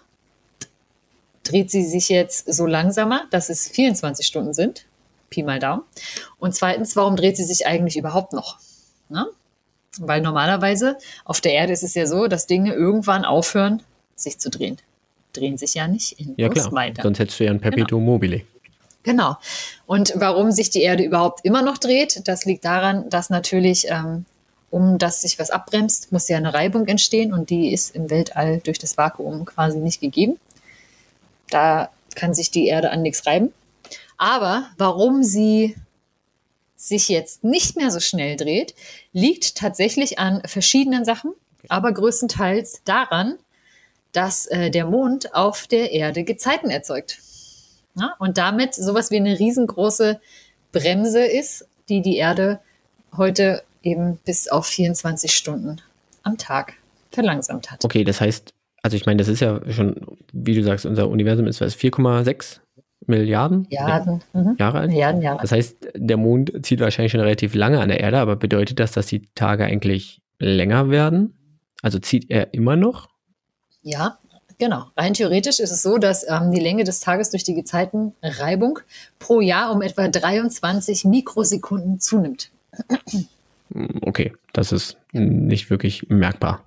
[1.44, 4.86] dreht sie sich jetzt so langsamer, dass es 24 Stunden sind?
[5.30, 5.82] Pi mal Daumen.
[6.38, 8.58] Und zweitens, warum dreht sie sich eigentlich überhaupt noch?
[9.08, 9.26] Ne?
[9.98, 13.82] Weil normalerweise auf der Erde ist es ja so, dass Dinge irgendwann aufhören,
[14.14, 14.78] sich zu drehen.
[15.32, 17.02] Drehen sich ja nicht in Ja klar, weiter.
[17.02, 18.42] sonst hättest du ja ein Perpetuum mobile.
[19.02, 19.36] Genau.
[19.86, 24.24] Und warum sich die Erde überhaupt immer noch dreht, das liegt daran, dass natürlich, ähm,
[24.70, 28.60] um dass sich was abbremst, muss ja eine Reibung entstehen und die ist im Weltall
[28.64, 30.38] durch das Vakuum quasi nicht gegeben.
[31.50, 33.52] Da kann sich die Erde an nichts reiben.
[34.16, 35.76] Aber warum sie
[36.76, 38.74] sich jetzt nicht mehr so schnell dreht,
[39.12, 41.32] liegt tatsächlich an verschiedenen Sachen,
[41.68, 43.36] aber größtenteils daran,
[44.12, 47.18] dass äh, der Mond auf der Erde Gezeiten erzeugt.
[47.94, 50.20] Ja, und damit sowas wie eine riesengroße
[50.72, 52.60] Bremse ist, die die Erde
[53.16, 55.80] heute eben bis auf 24 Stunden
[56.22, 56.74] am Tag
[57.10, 57.84] verlangsamt hat.
[57.84, 61.46] Okay, das heißt, also ich meine, das ist ja schon, wie du sagst, unser Universum
[61.46, 62.60] ist was, 4,6
[63.06, 64.22] Milliarden Milliarden.
[64.32, 64.56] Mhm.
[64.58, 64.90] Jahre alt?
[64.90, 65.40] Milliarden Jahre.
[65.40, 68.92] Das heißt, der Mond zieht wahrscheinlich schon relativ lange an der Erde, aber bedeutet das,
[68.92, 71.34] dass die Tage eigentlich länger werden?
[71.82, 73.08] Also zieht er immer noch?
[73.82, 74.18] Ja,
[74.58, 74.86] genau.
[74.96, 78.78] Rein theoretisch ist es so, dass ähm, die Länge des Tages durch die Gezeitenreibung
[79.18, 82.50] pro Jahr um etwa 23 Mikrosekunden zunimmt.
[83.72, 86.64] Hm, Okay, das ist nicht wirklich merkbar.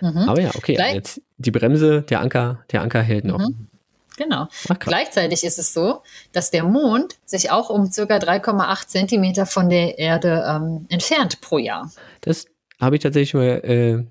[0.00, 0.28] Mhm.
[0.28, 3.38] Aber ja, okay, Gleich- jetzt die Bremse, der Anker, der Anker hält noch.
[3.40, 3.68] Mhm.
[4.16, 4.46] Genau.
[4.68, 4.78] Ach.
[4.78, 9.98] Gleichzeitig ist es so, dass der Mond sich auch um circa 3,8 Zentimeter von der
[9.98, 11.90] Erde ähm, entfernt pro Jahr.
[12.20, 12.46] Das
[12.80, 14.04] habe ich tatsächlich mal äh,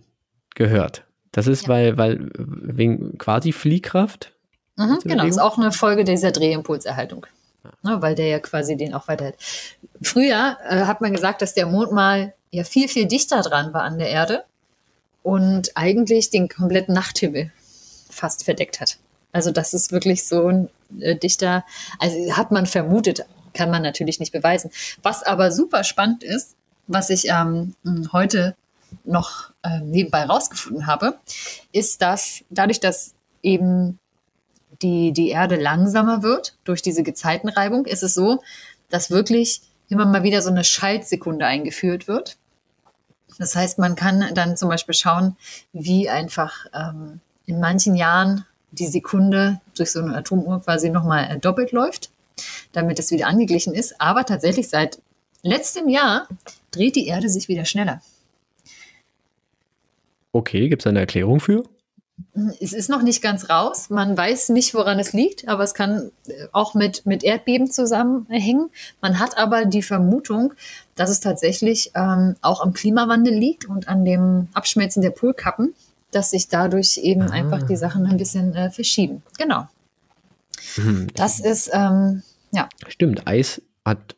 [0.55, 1.05] gehört.
[1.33, 1.69] Das ist, Ja.
[1.69, 4.31] weil, weil wegen quasi Fliehkraft.
[4.77, 7.27] Mhm, genau, ist auch eine Folge dieser Drehimpulserhaltung.
[7.81, 9.35] Ne, weil der ja quasi den auch weiterhält.
[10.01, 13.83] Früher äh, hat man gesagt, dass der Mond mal ja viel, viel dichter dran war
[13.83, 14.43] an der Erde
[15.21, 17.51] und eigentlich den kompletten Nachthimmel
[18.09, 18.97] fast verdeckt hat.
[19.31, 20.69] Also das ist wirklich so ein
[20.99, 21.63] äh, dichter,
[21.99, 24.69] also hat man vermutet, kann man natürlich nicht beweisen.
[25.01, 26.55] Was aber super spannend ist,
[26.87, 27.75] was ich ähm,
[28.11, 28.55] heute
[29.05, 31.19] noch äh, nebenbei rausgefunden habe,
[31.71, 33.99] ist, dass dadurch, dass eben
[34.81, 38.41] die, die Erde langsamer wird durch diese Gezeitenreibung, ist es so,
[38.89, 42.37] dass wirklich immer mal wieder so eine Schaltsekunde eingeführt wird.
[43.39, 45.35] Das heißt, man kann dann zum Beispiel schauen,
[45.71, 51.39] wie einfach ähm, in manchen Jahren die Sekunde durch so eine Atomuhr quasi nochmal äh,
[51.39, 52.11] doppelt läuft,
[52.71, 53.99] damit es wieder angeglichen ist.
[53.99, 54.99] Aber tatsächlich seit
[55.41, 56.27] letztem Jahr
[56.71, 58.01] dreht die Erde sich wieder schneller.
[60.33, 61.63] Okay, gibt es eine Erklärung für?
[62.59, 63.89] Es ist noch nicht ganz raus.
[63.89, 68.69] Man weiß nicht, woran es liegt, aber es kann äh, auch mit, mit Erdbeben zusammenhängen.
[69.01, 70.53] Man hat aber die Vermutung,
[70.95, 75.73] dass es tatsächlich ähm, auch am Klimawandel liegt und an dem Abschmelzen der Polkappen,
[76.11, 77.31] dass sich dadurch eben Ah.
[77.31, 79.23] einfach die Sachen ein bisschen äh, verschieben.
[79.37, 79.67] Genau.
[80.75, 84.15] Hm, Das ist, ähm, ja, Stimmt, Eis hat,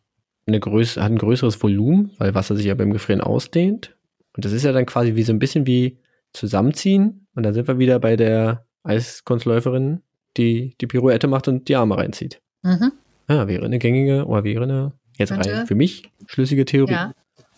[0.47, 3.95] eine Größe, hat ein größeres Volumen, weil Wasser sich ja beim Gefrieren ausdehnt.
[4.36, 5.97] Und das ist ja dann quasi wie so ein bisschen wie
[6.36, 7.28] zusammenziehen.
[7.36, 10.02] Und dann sind wir wieder bei der Eiskunstläuferin,
[10.38, 12.41] die die Pirouette macht und die Arme reinzieht.
[12.62, 12.91] mhm.
[13.28, 15.52] Ja, wäre eine gängige oder wäre eine, jetzt Könnte.
[15.52, 16.91] rein für mich, schlüssige Theorie.
[16.91, 17.12] ja.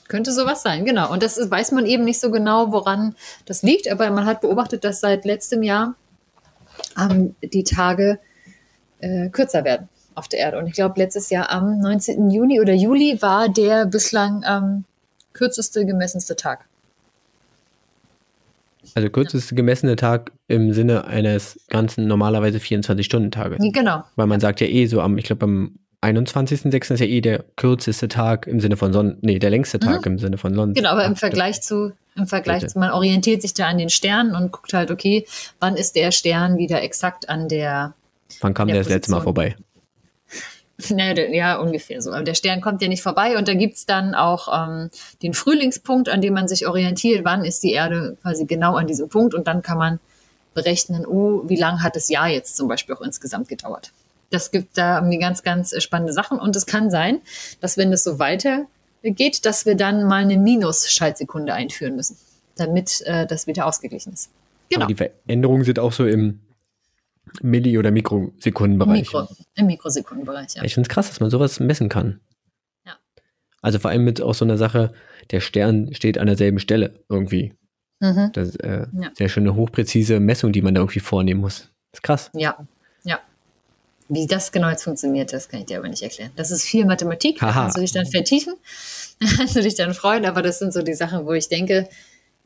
[0.07, 1.11] Könnte sowas sein, genau.
[1.11, 3.13] Und das ist, weiß man eben nicht so genau, woran
[3.45, 5.95] das liegt, aber man hat beobachtet, dass seit letztem Jahr
[6.97, 8.19] ähm, die Tage
[8.99, 10.59] äh, kürzer werden auf der Erde.
[10.59, 12.29] Und ich glaube, letztes Jahr am 19.
[12.29, 14.85] Juni oder Juli war der bislang ähm,
[15.33, 16.67] kürzeste, gemessenste Tag.
[18.97, 23.59] Also kürzeste gemessene Tag im Sinne eines ganzen normalerweise 24-Stunden-Tages.
[23.71, 24.03] Genau.
[24.15, 26.93] Weil man sagt ja eh so am, ich glaube am 21.06.
[26.95, 30.17] ist ja eh der kürzeste Tag im Sinne von Sonnen, nee, der längste Tag im
[30.17, 30.73] Sinne von Sonnen.
[30.73, 32.73] Genau, aber im Vergleich zu, im Vergleich Bitte.
[32.73, 35.27] zu, man orientiert sich da an den Sternen und guckt halt, okay,
[35.59, 37.93] wann ist der Stern wieder exakt an der
[38.41, 39.55] Wann kam der der das letzte Mal vorbei?
[40.89, 42.11] Der- ja, ungefähr so.
[42.11, 44.89] Aber der Stern kommt ja nicht vorbei und da gibt's dann auch ähm,
[45.23, 49.09] den Frühlingspunkt, an dem man sich orientiert, wann ist die Erde quasi genau an diesem
[49.09, 49.99] Punkt und dann kann man
[50.53, 53.91] berechnen, oh, wie lang hat das Jahr jetzt zum Beispiel auch insgesamt gedauert.
[54.29, 57.21] Das gibt da irgendwie ganz, ganz äh, spannende Sachen und es kann sein,
[57.61, 62.17] dass wenn es so weitergeht, dass wir dann mal eine Minus-Schaltsekunde einführen müssen,
[62.55, 64.29] damit äh, das wieder ausgeglichen ist.
[64.69, 66.39] Genau, Aber die Veränderungen sind auch so im
[67.41, 69.11] Milli- oder Mikrosekundenbereich.
[69.13, 70.55] Mikro, im Mikrosekundenbereich.
[70.55, 70.63] Ja.
[70.63, 72.19] Ich finde es krass, dass man sowas messen kann.
[72.85, 72.95] Ja.
[73.61, 74.93] Also vor allem mit auch so einer Sache,
[75.31, 77.53] der Stern steht an derselben Stelle irgendwie.
[77.99, 78.29] Mhm.
[78.33, 79.11] Das ist äh, Ja.
[79.15, 81.69] sehr schön eine hochpräzise Messung, die man da irgendwie vornehmen muss.
[81.91, 82.29] Das ist krass.
[82.33, 82.57] Ja,
[83.03, 83.19] ja.
[84.09, 86.31] Wie das genau jetzt funktioniert, das kann ich dir aber nicht erklären.
[86.35, 87.61] Das ist viel Mathematik, da Haha.
[87.63, 88.53] kannst du dich dann vertiefen,
[89.19, 91.89] da kannst du dich dann freuen, aber das sind so die Sachen, wo ich denke,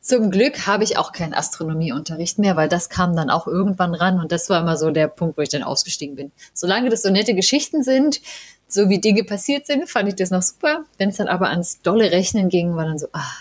[0.02, 4.18] zum Glück habe ich auch keinen Astronomieunterricht mehr, weil das kam dann auch irgendwann ran
[4.18, 6.32] und das war immer so der Punkt, wo ich dann ausgestiegen bin.
[6.52, 8.20] Solange das so nette Geschichten sind,
[8.66, 10.84] so wie Dinge passiert sind, fand ich das noch super.
[10.98, 13.32] Wenn es dann aber ans dolle Rechnen ging, war dann so, ah,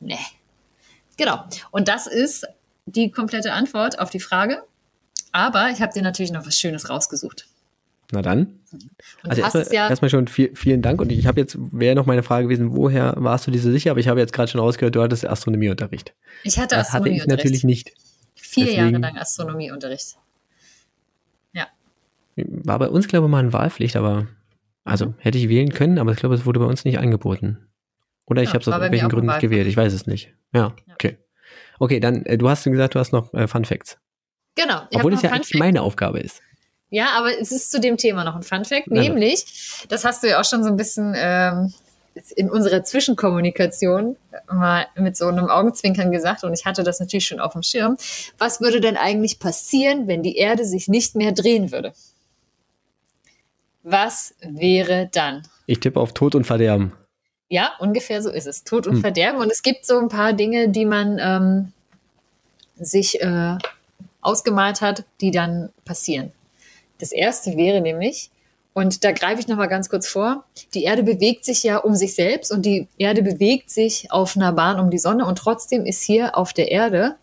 [0.00, 0.18] nee.
[1.16, 1.42] Genau.
[1.70, 2.46] Und das ist
[2.84, 4.62] die komplette Antwort auf die Frage.
[5.32, 7.46] Aber ich habe dir natürlich noch was Schönes rausgesucht.
[8.12, 8.60] Na dann.
[9.24, 11.00] Also erstmal, ja, erstmal schon viel, vielen Dank.
[11.00, 13.90] Und ich habe jetzt, wäre noch meine Frage gewesen, woher warst du dir so sicher?
[13.90, 16.14] Aber ich habe jetzt gerade schon rausgehört, du hattest Astronomieunterricht.
[16.44, 17.64] ich hatte Das hatte ich natürlich Astronomieunterricht.
[17.64, 17.92] nicht.
[18.34, 20.16] Vier Jahre deswegen- lang Astronomieunterricht.
[22.36, 24.26] War bei uns, glaube ich, mal eine Wahlpflicht, aber
[24.84, 25.14] also Mhm.
[25.18, 27.58] hätte ich wählen können, aber ich glaube, es wurde bei uns nicht angeboten.
[28.24, 29.66] Oder ich Ja, habe es aus irgendwelchen Gründen nicht gewählt.
[29.66, 30.32] Ich weiß es nicht.
[30.54, 30.94] Ja, Ja.
[30.94, 31.18] okay.
[31.78, 33.98] Okay, dann, äh, du hast gesagt, du hast noch äh, Fun Facts.
[34.54, 34.80] Genau.
[34.94, 36.40] Obwohl es ja eigentlich meine Aufgabe ist.
[36.92, 40.28] Ja, aber es ist zu dem Thema noch ein Fun Fact, nämlich, das hast du
[40.28, 41.72] ja auch schon so ein bisschen ähm,
[42.36, 44.16] in unserer Zwischenkommunikation
[44.52, 47.96] mal mit so einem Augenzwinkern gesagt, und ich hatte das natürlich schon auf dem Schirm,
[48.36, 51.94] was würde denn eigentlich passieren, wenn die Erde sich nicht mehr drehen würde?
[53.82, 55.48] Was wäre dann?
[55.64, 56.92] Ich tippe auf Tod und Verderben.
[57.48, 58.64] Ja, ungefähr so ist es.
[58.64, 59.00] Tod und hm.
[59.00, 59.40] Verderben.
[59.40, 61.72] Und es gibt so ein paar Dinge, die man ähm,
[62.76, 63.56] sich äh,
[64.20, 66.32] ausgemalt hat, die dann passieren.
[67.02, 68.30] Das erste wäre nämlich,
[68.74, 70.44] und da greife ich nochmal ganz kurz vor.
[70.72, 74.52] Die Erde bewegt sich ja um sich selbst und die Erde bewegt sich auf einer
[74.52, 77.16] Bahn um die Sonne und trotzdem ist hier auf der Erde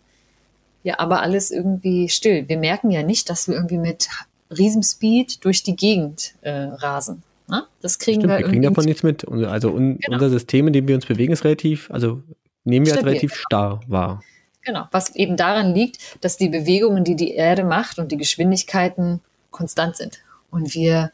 [0.83, 2.49] ja aber alles irgendwie still.
[2.49, 4.09] Wir merken ja nicht, dass wir irgendwie mit
[4.51, 7.23] Riesenspeed durch die Gegend äh, rasen.
[7.47, 7.63] Ne?
[7.81, 9.25] Das kriegen Stimmt, wir, wir kriegen davon nichts mit.
[9.27, 10.15] Also un genau.
[10.15, 12.21] unser System, in dem wir uns bewegen, ist relativ, also
[12.65, 14.21] nehmen wir als relativ starr wahr.
[14.65, 19.21] Genau, was eben daran liegt, dass die Bewegungen, die die Erde macht und die Geschwindigkeiten
[19.51, 20.19] konstant sind.
[20.51, 21.11] Und wir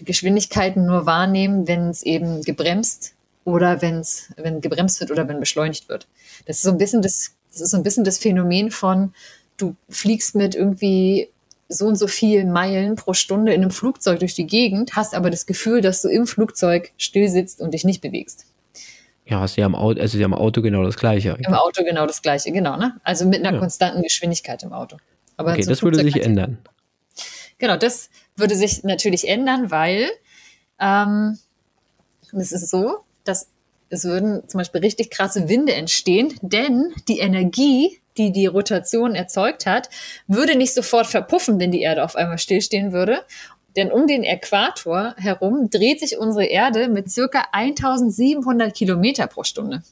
[0.00, 5.40] die Geschwindigkeiten nur wahrnehmen, wenn es eben gebremst oder wenn's, wenn gebremst wird oder wenn
[5.40, 6.06] beschleunigt wird.
[6.46, 9.12] Das ist so ein bisschen das, das ist so ein bisschen das Phänomen von,
[9.56, 11.28] du fliegst mit irgendwie
[11.68, 15.30] so und so viel Meilen pro Stunde in einem Flugzeug durch die Gegend, hast aber
[15.30, 18.46] das Gefühl, dass du im Flugzeug still sitzt und dich nicht bewegst.
[19.26, 21.36] Ja, hast du ja am Auto, also ja am Auto genau das Gleiche.
[21.38, 22.98] Im Auto genau das Gleiche, genau, ne?
[23.04, 23.58] Also mit einer ja.
[23.58, 24.96] konstanten Geschwindigkeit im Auto.
[25.36, 26.58] Aber okay, das würde sich ändern.
[27.58, 30.10] Genau, das würde sich natürlich ändern, weil
[30.80, 31.38] ähm,
[32.32, 33.48] es ist so, dass
[33.90, 39.66] es würden zum Beispiel richtig krasse Winde entstehen, denn die Energie, die die Rotation erzeugt
[39.66, 39.88] hat,
[40.26, 43.24] würde nicht sofort verpuffen, wenn die Erde auf einmal stillstehen würde.
[43.78, 49.84] Denn um den Äquator herum dreht sich unsere Erde mit circa 1700 Kilometer pro Stunde.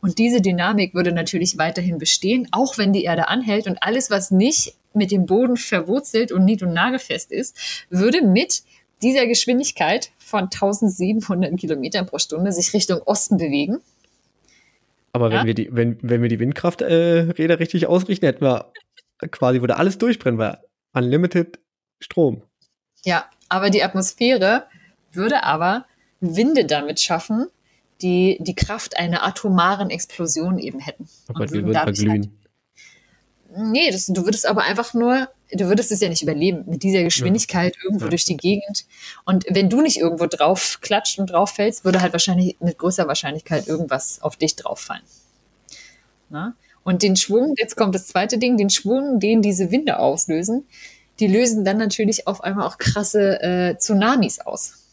[0.00, 4.32] Und diese Dynamik würde natürlich weiterhin bestehen, auch wenn die Erde anhält und alles, was
[4.32, 8.64] nicht mit dem Boden verwurzelt und nied- und nagelfest ist, würde mit
[9.02, 13.78] dieser Geschwindigkeit von 1700 Kilometern pro Stunde sich Richtung Osten bewegen.
[15.12, 15.38] Aber ja?
[15.38, 18.72] wenn wir die, wenn, wenn wir die Windkrafträder äh, richtig ausrichten, hätten wir
[19.30, 20.58] quasi, würde alles durchbrennen, weil
[20.92, 21.60] unlimited
[22.00, 22.42] Strom.
[23.04, 24.66] Ja, aber die Atmosphäre
[25.12, 25.86] würde aber
[26.20, 27.46] Winde damit schaffen,
[28.02, 31.08] die die Kraft einer atomaren Explosion eben hätten.
[31.28, 32.10] Aber wir würden verglühen.
[32.10, 32.30] Halt
[33.56, 37.02] Nee, das, du würdest aber einfach nur, du würdest es ja nicht überleben, mit dieser
[37.02, 37.82] Geschwindigkeit ja.
[37.84, 38.10] irgendwo ja.
[38.10, 38.84] durch die Gegend.
[39.24, 43.08] Und wenn du nicht irgendwo drauf klatscht und drauf fällst, würde halt wahrscheinlich mit großer
[43.08, 45.02] Wahrscheinlichkeit irgendwas auf dich drauf fallen.
[46.28, 46.54] Na?
[46.84, 50.66] Und den Schwung, jetzt kommt das zweite Ding, den Schwung, den diese Winde auslösen,
[51.20, 54.84] die lösen dann natürlich auf einmal auch krasse äh, Tsunamis aus.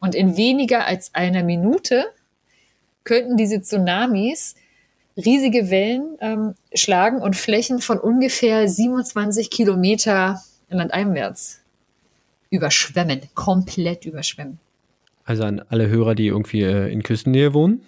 [0.00, 2.06] Und in weniger als einer Minute
[3.04, 4.54] könnten diese Tsunamis
[5.16, 11.60] riesige Wellen ähm, schlagen und Flächen von ungefähr 27 Kilometer landeinwärts
[12.50, 14.58] überschwemmen, komplett überschwemmen.
[15.24, 17.82] Also an alle Hörer, die irgendwie äh, in Küstennähe wohnen.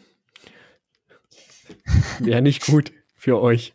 [2.19, 3.75] Wäre nicht gut für euch.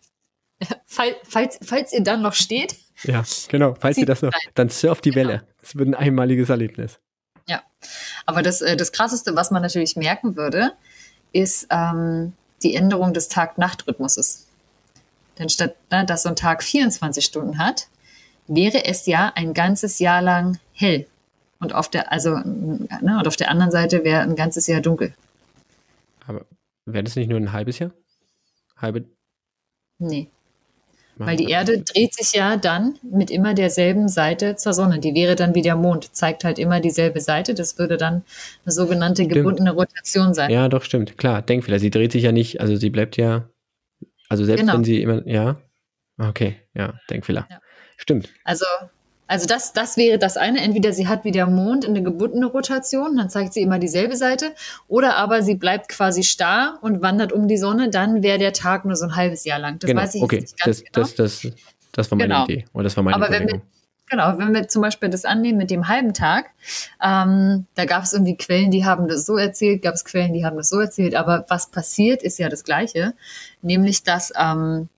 [0.86, 2.76] Fall, falls, falls ihr dann noch steht.
[3.04, 3.76] Ja, genau.
[3.80, 5.44] Falls ihr das noch, dann surft die Welle.
[5.62, 5.86] Es genau.
[5.86, 7.00] wird ein einmaliges Erlebnis.
[7.48, 7.64] Ja,
[8.26, 10.74] aber das, äh, das Krasseste, was man natürlich merken würde,
[11.32, 14.46] ist, ähm, die Änderung des Tag-Nacht-Rhythmuses.
[15.38, 17.88] Denn statt ne, dass so ein Tag 24 Stunden hat,
[18.48, 21.08] wäre es ja ein ganzes Jahr lang hell.
[21.60, 25.14] Und auf der, also, ne, und auf der anderen Seite wäre ein ganzes Jahr dunkel.
[26.26, 26.46] Aber
[26.86, 27.92] wäre das nicht nur ein halbes Jahr?
[28.78, 29.06] Halbe?
[29.98, 30.30] Nee.
[31.26, 35.00] Weil die Erde dreht sich ja dann mit immer derselben Seite zur Sonne.
[35.00, 37.54] Die wäre dann wie der Mond, zeigt halt immer dieselbe Seite.
[37.54, 38.24] Das würde dann
[38.64, 39.34] eine sogenannte stimmt.
[39.34, 40.50] gebundene Rotation sein.
[40.50, 41.18] Ja, doch, stimmt.
[41.18, 41.80] Klar, Denkfehler.
[41.80, 43.50] Sie dreht sich ja nicht, also sie bleibt ja,
[44.30, 44.76] also selbst genau.
[44.76, 45.62] wenn sie immer, ja.
[46.18, 47.48] Okay, ja, Denkfehler.
[47.50, 47.60] Ja.
[47.98, 48.30] Stimmt.
[48.46, 48.66] Also
[49.30, 50.60] also das, das wäre das eine.
[50.60, 54.56] Entweder sie hat wie der Mond eine gebundene Rotation, dann zeigt sie immer dieselbe Seite,
[54.88, 58.86] oder aber sie bleibt quasi starr und wandert um die Sonne, dann wäre der Tag
[58.86, 59.78] nur so ein halbes Jahr lang.
[59.78, 60.02] Das genau.
[60.02, 60.42] weiß ich okay.
[60.42, 61.26] nicht ganz das, genau.
[61.26, 61.54] Das, das,
[61.92, 62.44] das war meine genau.
[62.46, 62.66] Idee.
[62.74, 63.62] Oder das war meine aber wenn wir,
[64.10, 66.50] Genau, wenn wir zum Beispiel das annehmen mit dem halben Tag,
[67.00, 70.44] ähm, da gab es irgendwie Quellen, die haben das so erzählt, gab es Quellen, die
[70.44, 73.14] haben das so erzählt, aber was passiert, ist ja das Gleiche,
[73.62, 74.90] nämlich dass ähm,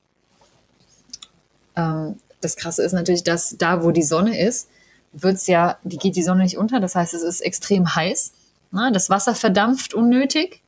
[1.75, 4.69] ähm, das Krasse ist natürlich, dass da, wo die Sonne ist,
[5.13, 6.79] wird's ja, die geht die Sonne nicht unter.
[6.79, 8.33] Das heißt, es ist extrem heiß.
[8.71, 8.91] Ne?
[8.93, 10.61] Das Wasser verdampft unnötig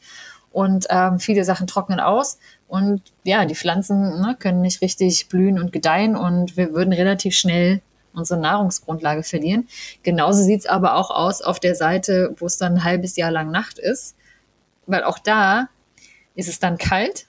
[0.51, 2.37] und ähm, viele Sachen trocknen aus.
[2.67, 7.35] Und ja, die Pflanzen ne, können nicht richtig blühen und gedeihen und wir würden relativ
[7.35, 7.81] schnell
[8.13, 9.67] unsere Nahrungsgrundlage verlieren.
[10.03, 13.49] Genauso sieht's aber auch aus auf der Seite, wo es dann ein halbes Jahr lang
[13.51, 14.15] Nacht ist,
[14.85, 15.69] weil auch da
[16.35, 17.25] ist es dann kalt,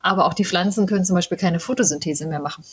[0.00, 2.64] aber auch die Pflanzen können zum Beispiel keine Photosynthese mehr machen.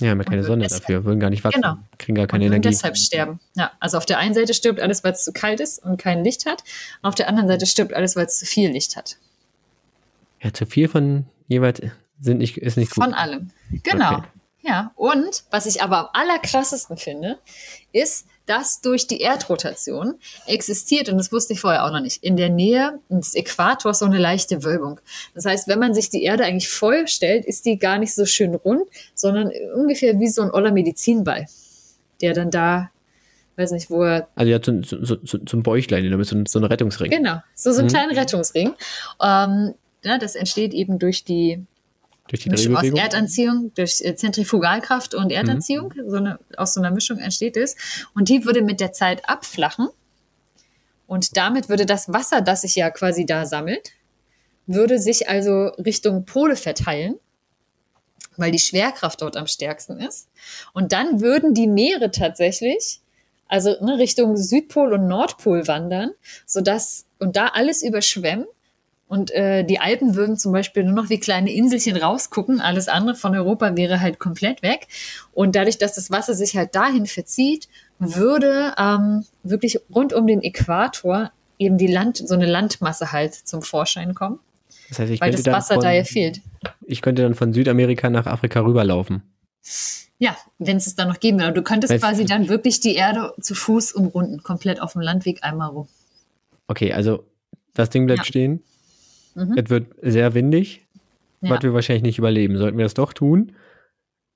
[0.00, 1.76] Ja, haben ja keine Sonne deshalb- dafür, würden gar nicht wachsen, Genau.
[1.98, 2.68] kriegen gar keine und Energie.
[2.68, 3.40] deshalb sterben.
[3.56, 6.22] Ja, also auf der einen Seite stirbt alles, weil es zu kalt ist und kein
[6.22, 6.62] Licht hat.
[7.02, 9.16] Auf der anderen Seite stirbt alles, weil es zu viel Licht hat.
[10.40, 11.80] Ja, zu viel von jeweils
[12.20, 13.02] sind nicht, ist nicht gut.
[13.04, 13.50] Von allem.
[13.82, 14.18] Genau.
[14.18, 14.28] Okay.
[14.62, 17.38] Ja, und was ich aber am allerkrassesten finde,
[17.92, 20.14] ist, dass durch die Erdrotation
[20.46, 24.06] existiert, und das wusste ich vorher auch noch nicht, in der Nähe des Äquators so
[24.06, 25.00] eine leichte Wölbung.
[25.34, 28.54] Das heißt, wenn man sich die Erde eigentlich vorstellt, ist die gar nicht so schön
[28.54, 28.82] rund,
[29.14, 31.46] sondern ungefähr wie so ein oller Medizinball,
[32.20, 32.90] der dann da,
[33.56, 36.64] weiß nicht, wo er Also ja, so, so zum Bäuchlein, damit so, ein- so ein
[36.64, 37.10] Rettungsring.
[37.10, 37.92] Genau, so, so einen Mhm.
[37.92, 38.68] kleinen Rettungsring.
[39.22, 41.64] Ähm, ja, das entsteht eben durch die
[42.28, 42.84] Durch die Mischung aus.
[42.84, 45.92] Erdanziehung, durch äh, Zentrifugalkraft und Erdanziehung.
[45.96, 46.10] Mhm.
[46.10, 47.76] So eine, aus so einer Mischung entsteht es.
[48.14, 49.88] Und die würde mit der Zeit abflachen.
[51.06, 53.92] Und damit würde das Wasser, das sich ja quasi da sammelt,
[54.66, 57.14] würde sich also Richtung Pole verteilen,
[58.36, 60.28] weil die Schwerkraft dort am stärksten ist.
[60.74, 63.00] Und dann würden die Meere tatsächlich,
[63.48, 66.10] also ne, Richtung Südpol und Nordpol wandern,
[66.44, 68.46] sodass und da alles überschwemmen.
[69.08, 72.60] Und äh, die Alpen würden zum Beispiel nur noch wie kleine Inselchen rausgucken.
[72.60, 74.86] Alles andere von Europa wäre halt komplett weg.
[75.32, 77.68] Und dadurch, dass das Wasser sich halt dahin verzieht,
[77.98, 83.62] würde ähm, wirklich rund um den Äquator eben die Land, so eine Landmasse halt zum
[83.62, 84.38] Vorschein kommen,
[84.90, 86.40] Das heißt, ich weil könnte, das dann Wasser von, da ja fehlt.
[86.86, 89.22] ich könnte dann von Südamerika nach Afrika rüberlaufen.
[90.18, 91.54] Ja, wenn es es dann noch geben würde.
[91.54, 95.42] Du könntest Weißt- quasi dann wirklich die Erde zu Fuß umrunden, komplett auf dem Landweg
[95.42, 95.88] einmal rum.
[96.68, 97.24] Okay, also
[97.74, 98.24] das Ding bleibt Ja.
[98.24, 98.62] stehen.
[99.38, 99.54] Mhm.
[99.56, 100.86] Es wird sehr windig,
[101.40, 101.50] Ja.
[101.50, 102.56] was wir wahrscheinlich nicht überleben.
[102.56, 103.52] Sollten wir das doch tun,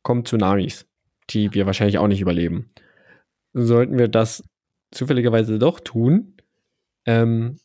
[0.02, 0.86] kommen Tsunamis,
[1.30, 2.70] die wir wahrscheinlich auch nicht überleben.
[3.52, 4.44] Sollten wir das
[4.92, 6.34] zufälligerweise doch tun,
[7.06, 7.58] ähm,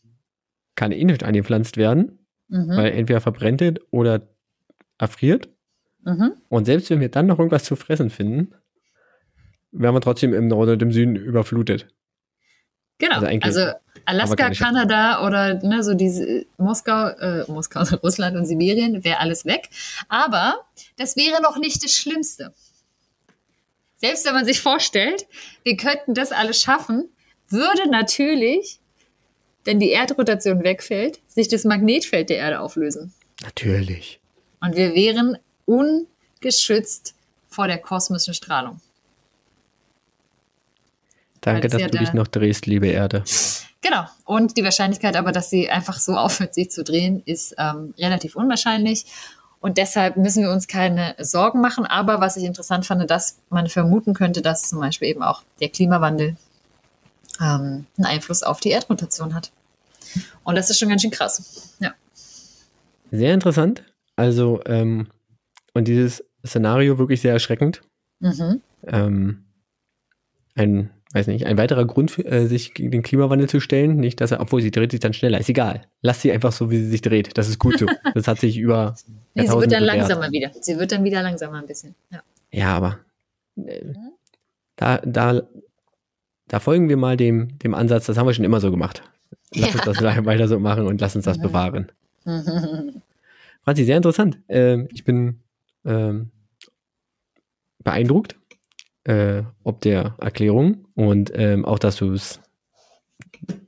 [0.76, 2.70] kann eh nicht angepflanzt werden, Mhm.
[2.70, 4.28] weil entweder verbrennt es oder
[4.98, 5.50] erfriert.
[6.04, 6.34] Mhm.
[6.50, 8.54] Und selbst wenn wir dann noch irgendwas zu fressen finden,
[9.72, 11.88] werden wir trotzdem im Norden und im Süden überflutet.
[13.00, 13.16] Genau.
[13.18, 13.62] Also Also,
[14.08, 14.52] Alaska.
[14.52, 19.70] Kanada oder ne, so diese Moskau, äh, Moskau, Russland und Sibirien wäre alles weg.
[20.08, 20.66] Aber
[20.96, 22.54] das wäre noch nicht das Schlimmste.
[23.98, 25.28] Selbst wenn man sich vorstellt,
[25.64, 27.10] wir könnten das alles schaffen,
[27.50, 28.80] würde natürlich,
[29.66, 33.14] wenn die Erdrotation wegfällt, sich das Magnetfeld der Erde auflösen.
[33.44, 34.22] Natürlich.
[34.62, 37.14] Und wir wären ungeschützt
[37.50, 38.80] vor der kosmischen Strahlung.
[41.42, 43.26] Danke, das dass ja du dich noch drehst, liebe Erde.
[43.82, 44.06] Genau.
[44.26, 48.36] Und die Wahrscheinlichkeit aber, dass sie einfach so aufhört, sich zu drehen, ist ähm, relativ
[48.36, 49.06] unwahrscheinlich.
[49.60, 51.86] Und deshalb müssen wir uns keine Sorgen machen.
[51.86, 55.70] Aber was ich interessant fand, dass man vermuten könnte, dass zum Beispiel eben auch der
[55.70, 56.36] Klimawandel
[57.40, 59.52] ähm, einen Einfluss auf die Erdrotation hat.
[60.44, 61.76] Und das ist schon ganz schön krass.
[61.80, 61.94] Ja.
[63.12, 63.84] Sehr interessant.
[64.16, 65.08] Also, ähm,
[65.74, 67.82] und dieses Szenario wirklich sehr erschreckend.
[68.20, 68.62] Mhm.
[68.86, 69.46] Ähm,
[70.56, 73.98] ein, weiß nicht, ein weiterer Grund, für, äh, sich gegen den Klimawandel zu stellen.
[73.98, 75.40] Nicht, dass er, obwohl sie dreht sich dann schneller.
[75.40, 75.82] Ist egal.
[76.02, 77.38] Lass sie einfach so, wie sie sich dreht.
[77.38, 77.86] Das ist gut so.
[78.14, 78.96] Das hat sich über.
[79.34, 79.98] Nee, sie wird dann bewährt.
[79.98, 80.52] langsamer wieder.
[80.62, 81.96] Sie wird dann wieder langsamer ein bisschen.
[82.12, 82.22] Ja.
[82.52, 83.00] Ja, aber
[83.66, 83.82] äh,
[84.78, 85.42] da, da,
[86.48, 89.02] da folgen wir mal dem, dem Ansatz, das haben wir schon immer so gemacht.
[89.54, 91.42] Lass uns das weiter so machen und lass uns das Mhm.
[91.42, 91.92] bewahren.
[93.64, 94.38] Franzi, sehr interessant.
[94.48, 95.40] Ähm, ich bin
[95.86, 96.30] ähm,
[97.84, 98.38] beeindruckt,
[99.08, 102.42] äh, ob der Erklärung und ähm, auch, dass du es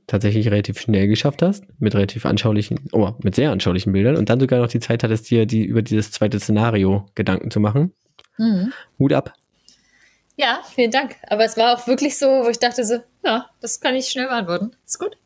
[0.06, 4.40] tatsächlich relativ schnell geschafft hast, mit relativ anschaulichen, oh, mit sehr anschaulichen Bildern und dann
[4.40, 7.92] sogar noch die Zeit hattest, dir die über dieses zweite Szenario Gedanken zu machen.
[8.36, 8.72] Mhm.
[8.98, 9.32] Hut ab.
[10.36, 11.16] Ja, vielen Dank.
[11.28, 14.26] Aber es war auch wirklich so, wo ich dachte so, ja, das kann ich schnell
[14.26, 14.72] beantworten.
[14.84, 15.16] Ist gut.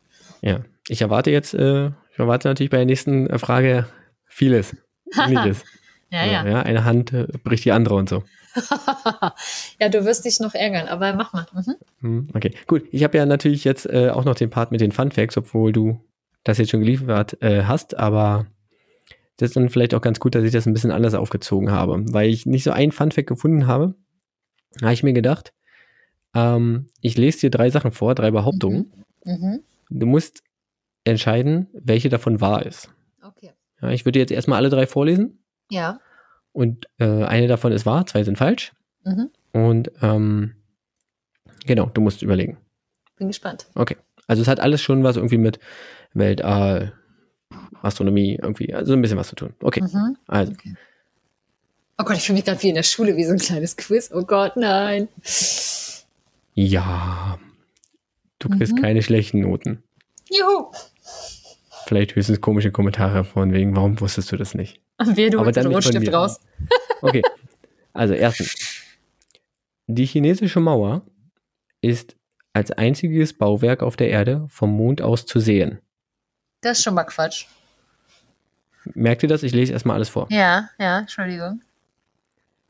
[0.41, 3.87] Ja, ich erwarte jetzt, äh, ich erwarte natürlich bei der nächsten äh, Frage
[4.27, 4.75] vieles.
[5.17, 5.63] Ähnliches.
[6.11, 6.45] Ja, ja.
[6.47, 6.61] ja.
[6.61, 8.23] Eine Hand äh, bricht die andere und so.
[9.79, 11.45] ja, du wirst dich noch ärgern, aber mach mal.
[11.53, 11.75] Mhm.
[12.01, 12.83] Hm, Okay, gut.
[12.91, 15.71] Ich habe ja natürlich jetzt äh, auch noch den Part mit den Fun Facts, obwohl
[15.71, 15.99] du
[16.43, 18.45] das jetzt schon geliefert äh, hast, aber
[19.37, 22.03] das ist dann vielleicht auch ganz gut, dass ich das ein bisschen anders aufgezogen habe,
[22.13, 23.95] weil ich nicht so ein Fun Fact gefunden habe.
[24.81, 25.53] Habe ich mir gedacht,
[26.33, 28.91] ähm, ich lese dir drei Sachen vor, drei Behauptungen.
[29.23, 29.61] Mhm.
[29.89, 30.43] Du musst
[31.03, 32.89] entscheiden, welche davon wahr ist.
[33.23, 33.51] Okay.
[33.81, 35.39] Ja, ich würde jetzt erstmal alle drei vorlesen
[35.69, 35.99] Ja.
[36.55, 38.71] Und äh, eine davon ist wahr, zwei sind falsch.
[39.03, 39.29] Mhm.
[39.51, 40.55] Und ähm,
[41.65, 42.57] genau, du musst überlegen.
[43.17, 43.67] Bin gespannt.
[43.75, 43.97] Okay.
[44.27, 45.59] Also es hat alles schon was irgendwie mit
[46.13, 46.93] Weltall,
[47.81, 49.53] Astronomie, irgendwie, also ein bisschen was zu tun.
[49.61, 49.81] Okay.
[49.81, 50.17] Mhm.
[50.27, 50.75] Also, Okay.
[51.97, 54.11] Oh Gott, ich fühle mich gerade wie in der Schule, wie so ein kleines Quiz.
[54.13, 55.07] Oh Gott, nein.
[56.53, 57.39] ja.
[58.39, 58.81] Du kriegst Mhm.
[58.81, 59.83] keine schlechten Noten.
[60.29, 60.71] Juhu.
[61.85, 64.81] Vielleicht höchstens komische Kommentare von wegen, warum wusstest du das nicht?
[65.03, 66.39] Wir, du den Rotstift raus.
[67.01, 67.21] Okay.
[67.93, 68.55] Also erstens,
[69.87, 71.01] Die chinesische Mauer
[71.81, 72.15] ist
[72.53, 75.79] als einziges Bauwerk auf der Erde vom Mond aus zu sehen.
[76.61, 77.45] Das ist schon mal Quatsch.
[78.93, 79.43] Merkt ihr das?
[79.43, 80.27] Ich lese erstmal alles vor.
[80.31, 81.61] Ja, ja, Entschuldigung.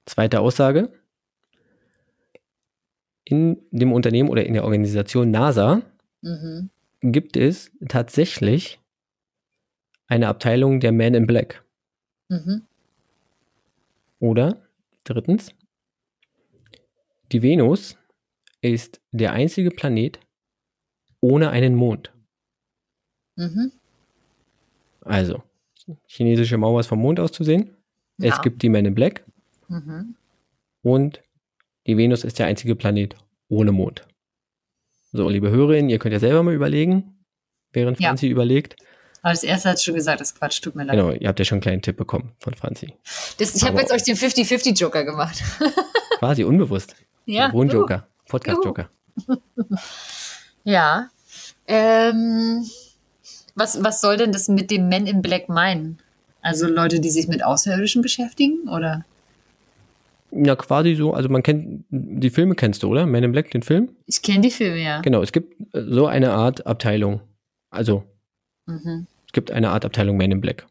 [0.06, 0.92] Zweite Aussage.
[3.24, 5.82] In dem Unternehmen oder in der Organisation NASA
[6.22, 6.70] Mhm.
[7.02, 8.80] gibt es tatsächlich
[10.08, 11.64] eine Abteilung der Men in Black.
[12.30, 12.66] Mhm.
[14.20, 14.62] Oder
[15.04, 15.52] drittens,
[17.32, 17.98] die Venus
[18.62, 20.20] ist der einzige Planet
[21.22, 22.14] ohne einen Mond.
[23.38, 23.72] Mhm.
[25.02, 25.44] Also,
[26.08, 27.76] chinesische Mauer ist vom Mond aus zu sehen.
[28.18, 28.34] Ja.
[28.34, 29.26] Es gibt die Men in Black
[29.68, 30.16] Mhm.
[30.84, 31.22] und
[31.88, 33.16] die Venus ist der einzige Planet
[33.50, 34.08] ohne Mond.
[35.12, 37.26] So, liebe Hörerinnen, ihr könnt ja selber mal überlegen,
[37.74, 38.10] während Ja.
[38.10, 38.76] Franzi überlegt.
[39.26, 40.98] Aber das erste hat schon gesagt, das ist Quatsch, tut mir leid.
[40.98, 42.94] Genau, ihr habt ja schon einen kleinen Tipp bekommen von Franzi.
[43.40, 45.42] Das, ich habe jetzt euch den 50-50-Joker gemacht.
[46.20, 46.96] Quasi unbewusst.
[47.26, 47.52] ja.
[47.52, 48.88] Wohnjoker, Podcast-Joker.
[50.64, 51.10] Ja.
[51.68, 52.68] Ähm,
[53.56, 55.98] was, was soll denn das mit dem Men in Black meinen?
[56.44, 58.70] Also Leute, die sich mit Außerirdischen beschäftigen?
[58.70, 59.06] Oder?
[60.30, 61.16] Ja, quasi so.
[61.16, 63.08] Also man kennt, die Filme kennst du, oder?
[63.08, 63.90] Men in Black, den Film?
[64.06, 65.02] Ich kenne die Filme ja.
[65.02, 67.22] Genau, es gibt so eine Art Abteilung.
[67.72, 68.04] Also,
[68.68, 69.08] Mhm.
[69.36, 70.66] Gibt eine Art Abteilung Men in Black.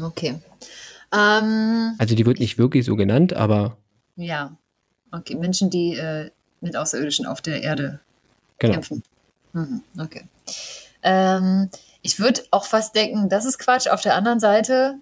[0.00, 0.36] Okay.
[1.12, 3.76] Ähm, Also die wird nicht wirklich so genannt, aber
[4.14, 4.56] ja.
[5.10, 6.30] Okay, Menschen, die äh,
[6.60, 8.00] mit Außerirdischen auf der Erde
[8.58, 8.74] genau.
[8.74, 9.02] kämpfen.
[9.52, 9.82] Mhm.
[9.98, 10.24] Okay.
[11.02, 11.70] Ähm,
[12.02, 13.88] ich würde auch fast denken, das ist Quatsch.
[13.88, 14.96] Auf der anderen Seite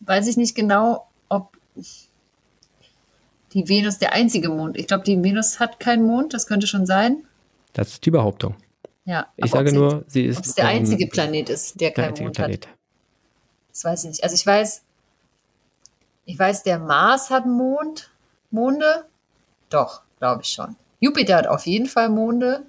[0.00, 1.56] weiß ich nicht genau, ob
[3.52, 4.76] die Venus der einzige Mond.
[4.76, 7.24] Ich glaube, die Venus hat keinen Mond, das könnte schon sein.
[7.72, 8.54] Das ist die Behauptung.
[9.04, 11.90] Ja, Ich sage sie- nur, sie ist ob es der ähm, einzige Planet ist, der
[11.90, 12.66] der keinen Mond Planet.
[12.66, 12.74] hat.
[13.70, 14.24] Das weiß ich nicht.
[14.24, 14.82] Also ich weiß,
[16.26, 18.10] ich weiß, der Mars hat einen Mond,
[18.50, 19.04] Monde.
[19.68, 20.76] Doch, glaube ich schon.
[21.00, 22.64] Jupiter hat auf jeden Fall Monde.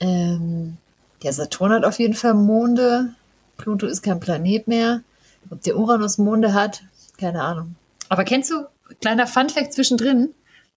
[0.00, 0.76] Ähm,
[1.22, 3.14] der Saturn hat auf jeden Fall Monde.
[3.56, 5.02] Pluto ist kein Planet mehr.
[5.50, 6.82] Ob der Uranus Monde hat,
[7.18, 7.76] keine Ahnung.
[8.08, 8.66] Aber kennst du,
[9.00, 10.34] kleiner Funfact zwischendrin,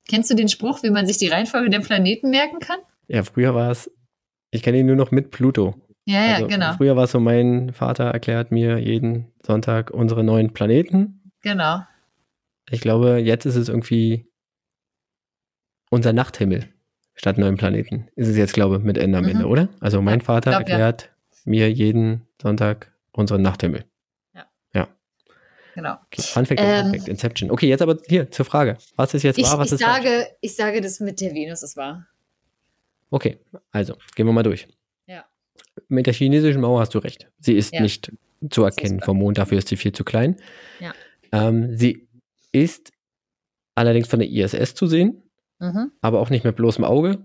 [0.08, 2.80] kennst du den Spruch, wie man sich die Reihenfolge der Planeten merken kann?
[3.08, 3.90] Ja, früher war es,
[4.52, 5.76] ich kenne ihn nur noch mit Pluto.
[6.06, 6.74] Ja, ja, also, genau.
[6.74, 11.32] Früher war es so, mein Vater erklärt mir jeden Sonntag unsere neuen Planeten.
[11.42, 11.82] Genau.
[12.70, 14.30] Ich glaube, jetzt ist es irgendwie
[15.90, 16.68] unser Nachthimmel
[17.16, 18.08] statt neuen Planeten.
[18.16, 19.30] Ist es jetzt, glaube ich, mit Ende am Mhm.
[19.32, 19.70] Ende, oder?
[19.80, 20.74] Also mein Ja, Vater glaub, ja.
[20.76, 21.12] erklärt
[21.46, 23.86] mir jeden Sonntag unseren Nachthimmel.
[25.76, 25.94] Genau.
[26.08, 27.52] Okay, Fun Fact, Ähm, Fun Fact, Inception.
[27.52, 28.80] Okay, jetzt aber hier zur Frage.
[28.96, 30.04] Was ist jetzt Ich, wahr, was ich, ist falsch?
[30.08, 32.08] sage, ich sage, das mit der Venus ist wahr.
[33.10, 33.38] Okay,
[33.72, 34.68] also gehen wir mal durch.
[35.08, 35.26] Ja.
[35.88, 37.30] Mit der chinesischen Mauer hast du recht.
[37.40, 37.82] Sie ist Ja.
[37.82, 38.12] nicht
[38.50, 40.36] zu erkennen vom Mond, dafür ist sie viel zu klein.
[40.80, 40.94] Ja.
[41.32, 42.08] Ähm, sie
[42.52, 42.92] ist
[43.76, 45.24] allerdings von der ISS zu sehen,
[45.60, 45.92] Mhm.
[46.02, 47.20] aber auch nicht mit bloßem Auge.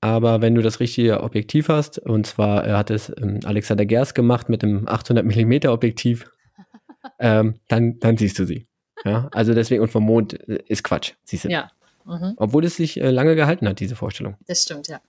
[0.00, 4.14] Aber wenn du das richtige Objektiv hast, und zwar äh, hat es ähm, Alexander Gers
[4.14, 6.30] gemacht mit einem 800 mm Objektiv,
[7.18, 8.66] ähm, dann, dann siehst du sie.
[9.04, 11.48] Ja, also deswegen, und vom Mond äh, ist Quatsch, siehst du.
[11.50, 11.70] Ja.
[12.04, 12.34] Mhm.
[12.36, 14.36] Obwohl es sich äh, lange gehalten hat, diese Vorstellung.
[14.46, 15.00] Das stimmt, ja.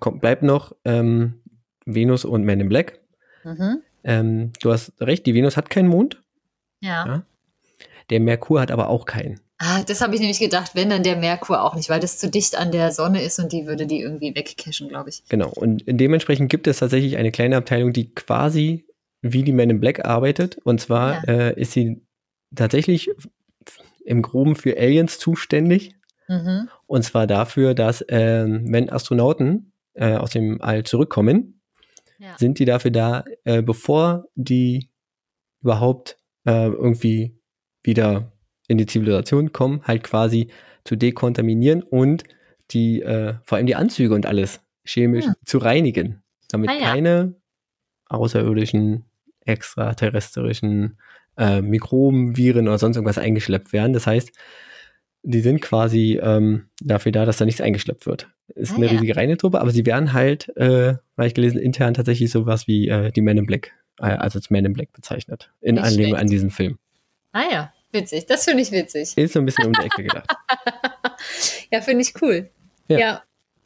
[0.00, 1.40] Kommt, bleibt noch ähm,
[1.84, 3.00] Venus und Man in Black.
[3.44, 3.82] Mhm.
[4.02, 6.22] Ähm, du hast recht, die Venus hat keinen Mond.
[6.80, 7.06] Ja.
[7.06, 7.22] Ja.
[8.10, 9.40] Der Merkur hat aber auch keinen.
[9.58, 12.28] Ah, das habe ich nämlich gedacht, wenn dann der Merkur auch nicht, weil das zu
[12.28, 15.22] dicht an der Sonne ist und die würde die irgendwie wegcashen, glaube ich.
[15.28, 15.48] Genau.
[15.48, 18.84] Und dementsprechend gibt es tatsächlich eine kleine Abteilung, die quasi
[19.22, 20.58] wie die Man in Black arbeitet.
[20.64, 22.02] Und zwar äh, ist sie
[22.54, 23.10] tatsächlich
[24.04, 25.94] im Groben für Aliens zuständig.
[26.28, 26.68] Mhm.
[26.86, 31.60] Und zwar dafür, dass ähm, wenn Astronauten äh, aus dem All zurückkommen,
[32.18, 32.36] Ja.
[32.38, 34.90] sind die dafür da, äh, bevor die
[35.62, 37.36] überhaupt äh, irgendwie
[37.82, 38.32] wieder
[38.68, 40.48] in die Zivilisation kommen, halt quasi
[40.84, 42.24] zu dekontaminieren und
[42.70, 45.34] die, äh, vor allem die Anzüge und alles chemisch Hm.
[45.44, 46.80] zu reinigen, damit Ah ja.
[46.92, 47.34] keine
[48.08, 49.04] außerirdischen,
[49.46, 50.98] extraterrestrischen
[51.36, 53.92] äh, Mikroben, Viren oder sonst irgendwas eingeschleppt werden.
[53.92, 54.32] Das heißt,
[55.22, 58.28] die sind quasi ähm, dafür da, dass da nichts eingeschleppt wird.
[58.54, 58.92] Ist Ah eine ja.
[58.92, 63.10] riesige Reinetruppe, aber sie werden halt, äh, habe ich gelesen, intern tatsächlich sowas wie äh,
[63.10, 65.50] die Men in Black, äh, also als Men in Black bezeichnet.
[65.60, 66.20] In Nicht Anlehnung schlecht.
[66.22, 66.78] an diesen Film.
[67.32, 68.26] Ah ja, witzig.
[68.26, 69.16] Das finde ich witzig.
[69.16, 70.28] Ist so ein bisschen um die Ecke gedacht.
[71.72, 72.50] Ja, finde ich cool.
[72.88, 72.98] Ja.
[72.98, 73.22] Ja.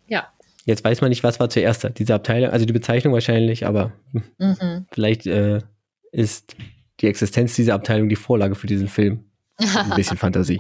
[0.07, 0.29] Ja.
[0.65, 1.89] Jetzt weiß man nicht, was war zuerst da.
[1.89, 3.93] Diese Abteilung, also die Bezeichnung wahrscheinlich, aber
[4.39, 4.87] Mhm.
[4.93, 5.61] vielleicht äh,
[6.13, 6.55] ist
[7.01, 9.25] die Existenz dieser Abteilung die Vorlage für diesen Film.
[9.59, 10.59] Ein bisschen Fantasie.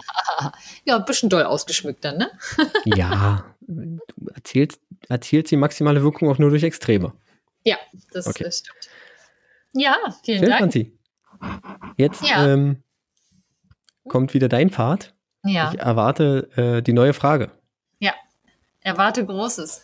[0.84, 2.30] Ja, ein bisschen doll ausgeschmückt dann, ne?
[2.84, 3.98] Ja, du
[4.34, 7.12] erzählst, erzielt die maximale Wirkung auch nur durch Extreme.
[7.64, 7.76] Ja,
[8.12, 8.50] das, Okay.
[8.50, 8.88] stimmt.
[9.72, 10.60] Ja, vielen Schön, Dank.
[10.60, 10.98] Franzi.
[11.96, 12.46] Jetzt Ja.
[12.52, 12.82] ähm,
[14.08, 15.14] kommt wieder dein Part.
[15.44, 15.70] Ja.
[15.72, 17.50] Ich erwarte äh, die neue Frage.
[18.00, 18.14] Ja.
[18.80, 19.82] Erwarte Großes.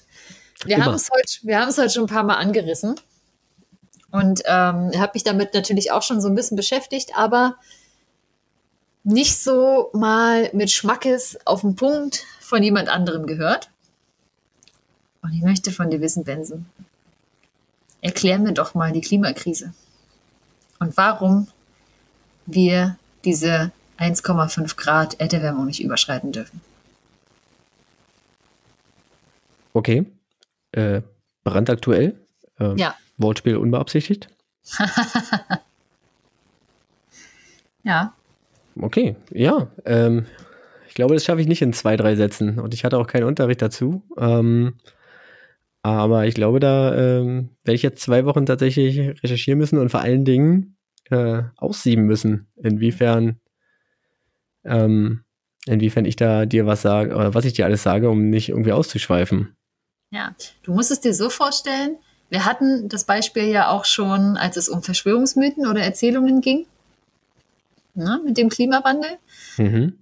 [0.64, 2.99] Wir haben es heute, wir haben es heute schon ein paar Mal angerissen.
[4.11, 7.57] Und ähm, habe mich damit natürlich auch schon so ein bisschen beschäftigt, aber
[9.03, 13.70] nicht so mal mit Schmackes auf den Punkt von jemand anderem gehört.
[15.24, 16.66] Und ich möchte von dir wissen, Benson,
[18.00, 19.72] erklär mir doch mal die Klimakrise
[20.78, 21.48] und warum
[22.46, 26.60] wir diese 1,5 Grad Erderwärmung nicht überschreiten dürfen.
[29.72, 30.04] Okay.
[30.72, 31.00] Äh,
[31.42, 32.14] brandaktuell.
[32.60, 32.94] Ähm, Ja.
[33.16, 34.28] Wortspiel unbeabsichtigt.
[37.86, 38.14] Ja,
[38.80, 39.68] Okay, ja.
[39.84, 40.26] Ähm,
[40.88, 42.58] ich glaube, das schaffe ich nicht in zwei, drei Sätzen.
[42.58, 44.02] Und ich hatte auch keinen Unterricht dazu.
[44.18, 44.74] Ähm,
[45.85, 50.01] aber ich glaube, da ähm, werde ich jetzt zwei Wochen tatsächlich recherchieren müssen und vor
[50.01, 50.78] allen Dingen
[51.11, 53.39] äh, aussieben müssen, inwiefern,
[54.64, 55.24] ähm,
[55.66, 58.72] inwiefern ich da dir was sage, oder was ich dir alles sage, um nicht irgendwie
[58.72, 59.55] auszuschweifen.
[60.11, 61.99] Ja, du musst es dir so vorstellen,
[62.30, 66.64] wir hatten das Beispiel ja auch schon, als es um Verschwörungsmythen oder Erzählungen ging,
[67.93, 69.18] ne, mit dem Klimawandel.
[69.59, 69.99] Mhm.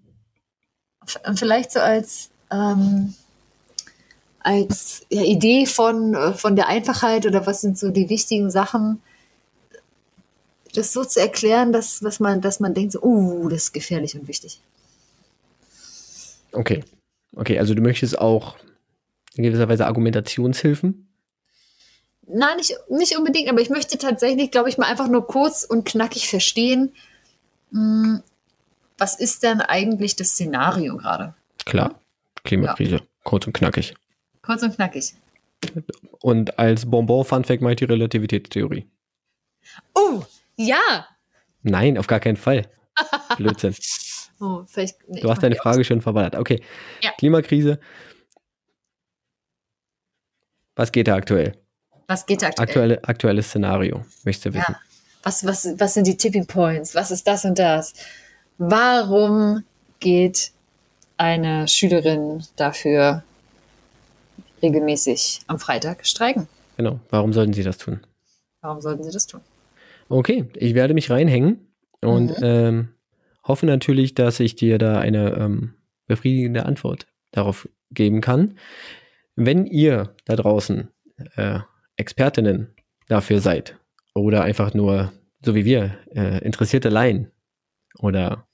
[1.34, 3.14] Vielleicht so als, ähm,
[4.44, 9.00] als ja, Idee von, äh, von der Einfachheit oder was sind so die wichtigen Sachen,
[10.74, 14.14] das so zu erklären, dass, was man, dass man denkt, so, uh, das ist gefährlich
[14.14, 14.60] und wichtig.
[16.52, 16.82] Okay.
[17.34, 18.56] Okay, also du möchtest auch
[19.34, 21.08] in gewisser Weise Argumentationshilfen?
[22.26, 25.84] Nein, nicht, nicht unbedingt, aber ich möchte tatsächlich, glaube ich, mal einfach nur kurz und
[25.84, 26.92] knackig verstehen,
[27.70, 28.22] mh,
[28.98, 31.34] was ist denn eigentlich das Szenario gerade?
[31.64, 31.98] Klar.
[32.44, 33.00] Klimakrise.
[33.24, 33.94] Kurz und knackig.
[34.42, 35.14] Kurz und knackig.
[36.20, 38.86] Und als Bonbon-Funfact mache ich die Relativitätstheorie.
[39.94, 40.22] Oh,
[40.56, 41.06] ja!
[41.62, 42.68] Nein, auf gar keinen Fall.
[43.36, 43.74] Blödsinn.
[44.40, 46.34] Oh, nee, Du hast deine Frage schon verballert.
[46.34, 46.60] Okay.
[47.00, 47.12] Ja.
[47.16, 47.78] Klimakrise.
[50.74, 51.52] Was geht da aktuell?
[51.90, 52.00] aus.
[52.08, 52.66] Was geht da aktuell?
[52.68, 54.72] Aktuelle, aktuelles Szenario, möchtest du wissen.
[54.72, 54.80] Ja.
[55.22, 56.94] Was, was, was sind die Tipping Points?
[56.94, 57.94] Was ist das und das?
[58.58, 59.62] Warum
[60.00, 60.50] geht
[61.16, 63.22] eine Schülerin dafür
[64.62, 66.48] regelmäßig am Freitag streiken?
[66.76, 67.00] Genau.
[67.10, 68.00] Warum sollten sie das tun?
[68.60, 69.40] Warum sollten sie das tun?
[70.08, 71.66] Okay, ich werde mich reinhängen
[72.00, 72.42] und Mhm.
[72.42, 72.88] ähm,
[73.46, 75.74] hoffe natürlich, dass ich dir da eine ähm,
[76.06, 78.58] befriedigende Antwort darauf geben kann.
[79.36, 80.88] Wenn ihr da draußen
[81.36, 81.60] äh,
[81.96, 82.74] Expertinnen
[83.08, 83.76] dafür seid
[84.14, 85.12] oder einfach nur,
[85.44, 87.30] so wie wir, äh, interessierte Laien
[87.98, 88.46] oder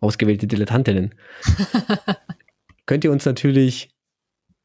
[0.00, 1.14] ausgewählte Dilettantinnen,
[2.86, 3.90] könnt ihr uns natürlich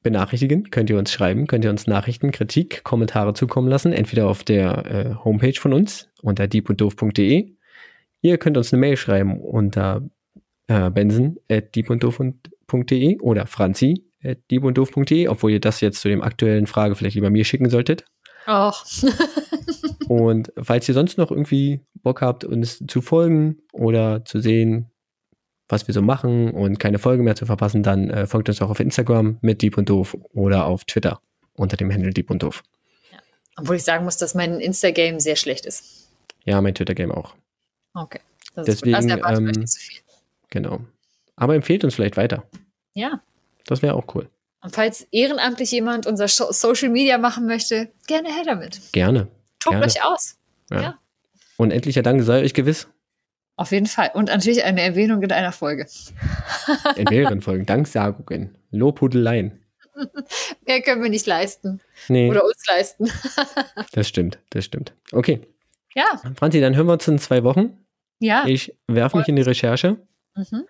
[0.04, 4.44] benachrichtigen, könnt ihr uns schreiben, könnt ihr uns Nachrichten, Kritik, Kommentare zukommen lassen, entweder auf
[4.44, 7.56] der äh, Homepage von uns unter diebunddoof.de.
[8.22, 10.08] Ihr könnt uns eine Mail schreiben unter
[10.68, 17.44] äh, benson.diebunddoof.de oder franzi.diebunddoof.de, obwohl ihr das jetzt zu dem aktuellen Frage vielleicht lieber mir
[17.46, 18.06] schicken solltet.
[18.48, 18.86] Och.
[20.08, 24.92] Und falls ihr sonst noch irgendwie Bock habt, uns zu folgen oder zu sehen,
[25.74, 28.70] was wir so machen und keine Folge mehr zu verpassen, dann äh, folgt uns auch
[28.70, 31.20] auf Instagram mit Dieb und Doof oder auf Twitter
[31.56, 32.64] unter dem Handle Dieb und Doof.
[33.56, 36.08] Obwohl ich sagen muss, dass mein Insta-Game sehr schlecht ist.
[36.46, 37.36] Ja, mein Twitter-Game auch.
[37.94, 38.20] Okay.
[38.56, 39.12] Das Deswegen, ist gut.
[39.12, 40.02] Erwartet ähm, nicht zu viel.
[40.50, 40.82] Genau.
[41.36, 42.44] Aber empfehlt uns vielleicht weiter.
[42.94, 43.22] Ja.
[43.66, 44.30] Das wäre auch cool.
[44.62, 48.80] Und falls ehrenamtlich jemand unser Scho- Social Media machen möchte, gerne her damit.
[48.92, 49.28] Gerne.
[49.60, 50.38] Tobt euch aus.
[50.72, 50.82] Ja.
[50.82, 51.00] Ja.
[51.58, 52.88] Und endlicher Dank sei euch gewiss.
[53.56, 54.12] Auf jeden Fall.
[54.14, 55.86] Und natürlich eine Erwähnung in einer Folge.
[56.96, 57.66] In mehreren Folgen.
[57.66, 58.58] Danksagungen.
[58.72, 59.60] Lobhudeleien.
[60.66, 61.80] Mehr können wir nicht leisten.
[62.08, 63.12] Nee, Oder uns leisten.
[63.94, 64.40] das stimmt.
[64.50, 64.94] Das stimmt.
[65.12, 65.42] Okay.
[65.94, 66.20] Ja.
[66.36, 67.78] Franzi, dann hören wir uns in zwei Wochen.
[68.20, 68.46] Ja.
[68.48, 69.98] Ich werfe mich in die Recherche.
[70.36, 70.66] Mhm.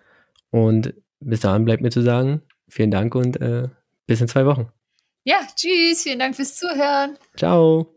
[0.50, 3.68] Und bis dahin bleibt mir zu sagen, vielen Dank und äh,
[4.06, 4.68] bis in zwei Wochen.
[5.24, 6.02] Ja, tschüss.
[6.02, 7.16] Vielen Dank fürs Zuhören.
[7.36, 7.90] Ciao.